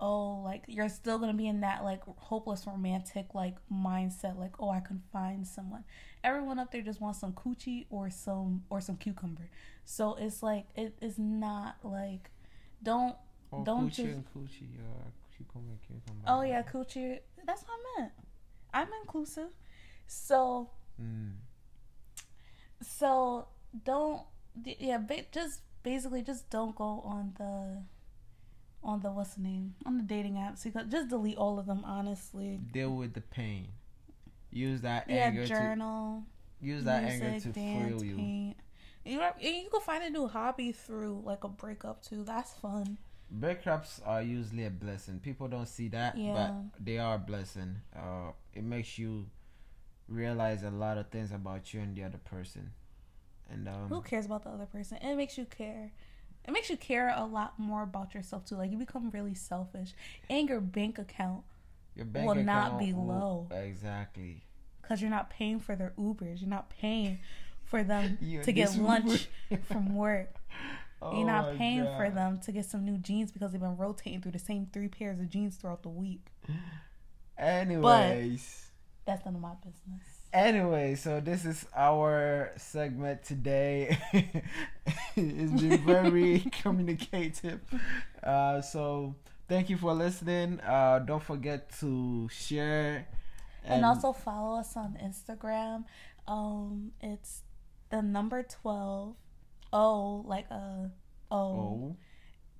Oh, 0.00 0.42
like 0.44 0.62
you're 0.68 0.88
still 0.88 1.18
gonna 1.18 1.34
be 1.34 1.48
in 1.48 1.60
that 1.62 1.82
like 1.82 2.02
hopeless 2.18 2.66
romantic 2.66 3.34
like 3.34 3.56
mindset, 3.72 4.38
like 4.38 4.54
oh 4.60 4.70
I 4.70 4.80
can 4.80 5.02
find 5.12 5.46
someone. 5.46 5.84
Everyone 6.22 6.58
up 6.58 6.70
there 6.70 6.82
just 6.82 7.00
wants 7.00 7.18
some 7.20 7.32
coochie 7.32 7.86
or 7.90 8.08
some 8.10 8.62
or 8.70 8.80
some 8.80 8.96
cucumber. 8.96 9.48
So 9.84 10.14
it's 10.20 10.42
like 10.42 10.66
it 10.76 10.96
is 11.00 11.18
not 11.18 11.76
like 11.82 12.30
don't 12.82 13.16
Oh, 13.52 13.64
don't 13.64 13.86
coochie 13.88 13.94
just- 13.96 14.00
and 14.08 14.24
coochie, 14.34 14.78
uh, 14.78 15.08
cucumber, 15.36 15.74
cucumber. 15.86 16.24
oh 16.28 16.42
yeah 16.42 16.62
coochie. 16.62 17.18
That's 17.46 17.62
what 17.62 17.70
I 17.72 18.00
meant. 18.00 18.12
I'm 18.72 18.88
inclusive. 19.02 19.48
So 20.06 20.70
Mm. 21.00 21.34
so 22.82 23.48
don't 23.84 24.22
yeah 24.64 24.98
just 25.32 25.60
basically 25.82 26.22
just 26.22 26.50
don't 26.50 26.74
go 26.76 27.00
on 27.04 27.34
the 27.38 27.82
on 28.82 29.00
the 29.00 29.10
what's 29.10 29.34
the 29.34 29.42
name 29.42 29.74
on 29.86 29.96
the 29.96 30.02
dating 30.02 30.34
apps 30.34 30.64
because 30.64 30.86
just 30.88 31.08
delete 31.08 31.36
all 31.36 31.58
of 31.58 31.66
them 31.66 31.82
honestly 31.84 32.60
Deal 32.72 32.94
with 32.94 33.14
the 33.14 33.20
pain. 33.20 33.68
Use 34.50 34.80
that 34.82 35.06
yeah 35.08 35.26
anger 35.26 35.42
to 35.42 35.48
journal 35.48 36.22
use 36.60 36.84
that 36.84 37.04
music 37.04 37.22
anger 37.22 37.40
to 37.40 37.48
dance 37.50 38.02
you. 38.02 38.16
paint 38.16 38.56
you 39.04 39.18
know, 39.18 39.30
you 39.40 39.68
can 39.70 39.80
find 39.80 40.04
a 40.04 40.10
new 40.10 40.26
hobby 40.28 40.72
through 40.72 41.22
like 41.24 41.44
a 41.44 41.48
breakup 41.48 42.02
too 42.02 42.24
that's 42.24 42.52
fun 42.52 42.98
breakups 43.36 44.00
are 44.06 44.22
usually 44.22 44.64
a 44.64 44.70
blessing. 44.70 45.20
People 45.20 45.48
don't 45.48 45.68
see 45.68 45.88
that, 45.88 46.16
Yeah. 46.16 46.32
but 46.32 46.84
they 46.84 46.98
are 46.98 47.16
a 47.16 47.18
blessing. 47.18 47.76
Uh, 47.94 48.32
it 48.54 48.64
makes 48.64 48.98
you 48.98 49.26
realize 50.08 50.62
a 50.62 50.70
lot 50.70 50.98
of 50.98 51.08
things 51.08 51.32
about 51.32 51.74
you 51.74 51.80
and 51.80 51.94
the 51.94 52.04
other 52.04 52.18
person. 52.18 52.72
And 53.50 53.68
Who 53.88 53.96
um, 53.96 54.02
cares 54.02 54.26
about 54.26 54.44
the 54.44 54.50
other 54.50 54.66
person? 54.66 54.98
It 54.98 55.14
makes 55.16 55.38
you 55.38 55.44
care. 55.44 55.92
It 56.46 56.52
makes 56.52 56.70
you 56.70 56.76
care 56.76 57.12
a 57.14 57.24
lot 57.24 57.58
more 57.58 57.82
about 57.82 58.14
yourself 58.14 58.44
too. 58.46 58.56
Like 58.56 58.70
you 58.70 58.78
become 58.78 59.10
really 59.10 59.34
selfish, 59.34 59.92
and 60.30 60.48
your 60.48 60.60
bank 60.60 60.98
account 60.98 61.42
your 61.94 62.06
bank 62.06 62.26
will 62.26 62.34
not 62.36 62.78
be 62.78 62.92
will- 62.92 63.06
low. 63.06 63.48
Exactly. 63.50 64.42
because 64.80 65.02
you're 65.02 65.10
not 65.10 65.30
paying 65.30 65.60
for 65.60 65.76
their 65.76 65.92
Ubers. 65.98 66.40
You're 66.40 66.48
not 66.48 66.70
paying 66.70 67.18
for 67.64 67.82
them 67.82 68.18
to 68.44 68.52
get 68.52 68.76
lunch 68.76 69.28
from 69.66 69.94
work. 69.94 70.34
Oh 71.02 71.16
You're 71.18 71.26
not 71.26 71.52
my 71.52 71.58
paying 71.58 71.84
for 71.96 72.10
them 72.10 72.40
to 72.40 72.52
get 72.52 72.64
some 72.64 72.84
new 72.84 72.98
jeans 72.98 73.30
because 73.30 73.52
they've 73.52 73.60
been 73.60 73.76
rotating 73.76 74.20
through 74.20 74.32
the 74.32 74.38
same 74.38 74.68
three 74.72 74.88
pairs 74.88 75.20
of 75.20 75.28
jeans 75.28 75.56
throughout 75.56 75.82
the 75.82 75.88
week. 75.88 76.26
Anyways. 77.38 78.66
That's 79.04 79.24
none 79.24 79.34
of 79.36 79.40
my 79.40 79.54
business. 79.64 80.17
Anyway, 80.38 80.94
so 80.94 81.18
this 81.18 81.44
is 81.44 81.66
our 81.74 82.52
segment 82.56 83.24
today. 83.24 83.98
it's 85.16 85.60
been 85.60 85.84
very 85.84 86.38
communicative. 86.62 87.58
Uh, 88.22 88.60
so 88.60 89.16
thank 89.48 89.68
you 89.68 89.76
for 89.76 89.92
listening. 89.92 90.60
Uh, 90.60 91.00
don't 91.00 91.24
forget 91.24 91.76
to 91.80 92.28
share 92.28 93.08
And, 93.64 93.84
also 93.84 94.12
follow 94.12 94.60
us 94.60 94.76
on 94.76 94.96
Instagram. 95.02 95.86
Um, 96.28 96.92
it's 97.00 97.42
the 97.90 98.00
number 98.00 98.44
twelve. 98.44 99.16
O 99.72 100.22
like 100.24 100.48
a 100.52 100.92
O, 101.32 101.36
oh, 101.36 101.96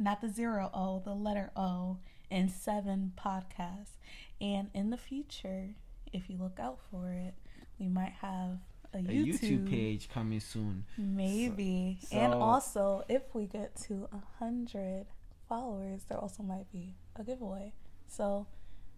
not 0.00 0.20
the 0.20 0.28
zero 0.28 0.68
O, 0.74 1.00
the 1.04 1.14
letter 1.14 1.52
O, 1.54 1.98
and 2.28 2.50
seven 2.50 3.12
podcasts. 3.16 3.98
And 4.40 4.68
in 4.74 4.90
the 4.90 4.96
future, 4.96 5.76
if 6.12 6.28
you 6.28 6.38
look 6.38 6.58
out 6.58 6.80
for 6.90 7.12
it, 7.12 7.34
we 7.78 7.88
might 7.88 8.12
have 8.20 8.58
a 8.94 8.98
a 8.98 9.00
YouTube, 9.02 9.40
YouTube 9.40 9.70
page 9.70 10.08
coming 10.08 10.40
soon. 10.40 10.84
Maybe. 10.96 11.98
So- 12.02 12.16
and 12.16 12.32
so- 12.32 12.40
also, 12.40 13.04
if 13.08 13.22
we 13.34 13.46
get 13.46 13.76
to 13.88 14.08
a 14.12 14.22
hundred 14.38 15.06
followers, 15.48 16.04
there 16.08 16.18
also 16.18 16.42
might 16.42 16.70
be 16.72 16.94
a 17.16 17.22
giveaway. 17.24 17.72
So, 18.06 18.46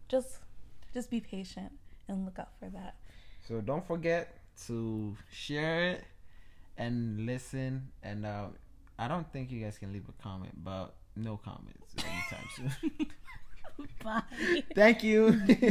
just 0.08 0.38
just 0.94 1.10
be 1.10 1.20
patient 1.20 1.72
and 2.08 2.24
look 2.24 2.38
out 2.38 2.50
for 2.58 2.68
that. 2.70 2.96
So 3.46 3.60
don't 3.60 3.86
forget 3.86 4.36
to 4.66 5.16
share 5.30 5.90
it 5.90 6.04
and 6.76 7.26
listen. 7.26 7.88
And 8.02 8.26
uh, 8.26 8.46
I 8.98 9.08
don't 9.08 9.30
think 9.32 9.50
you 9.50 9.62
guys 9.62 9.78
can 9.78 9.92
leave 9.92 10.08
a 10.08 10.22
comment, 10.22 10.52
but 10.62 10.94
no 11.16 11.36
comments 11.36 11.94
anytime 11.98 12.48
soon. 12.56 13.06
Bye. 14.04 14.22
Thank 14.74 15.02
you. 15.02 15.40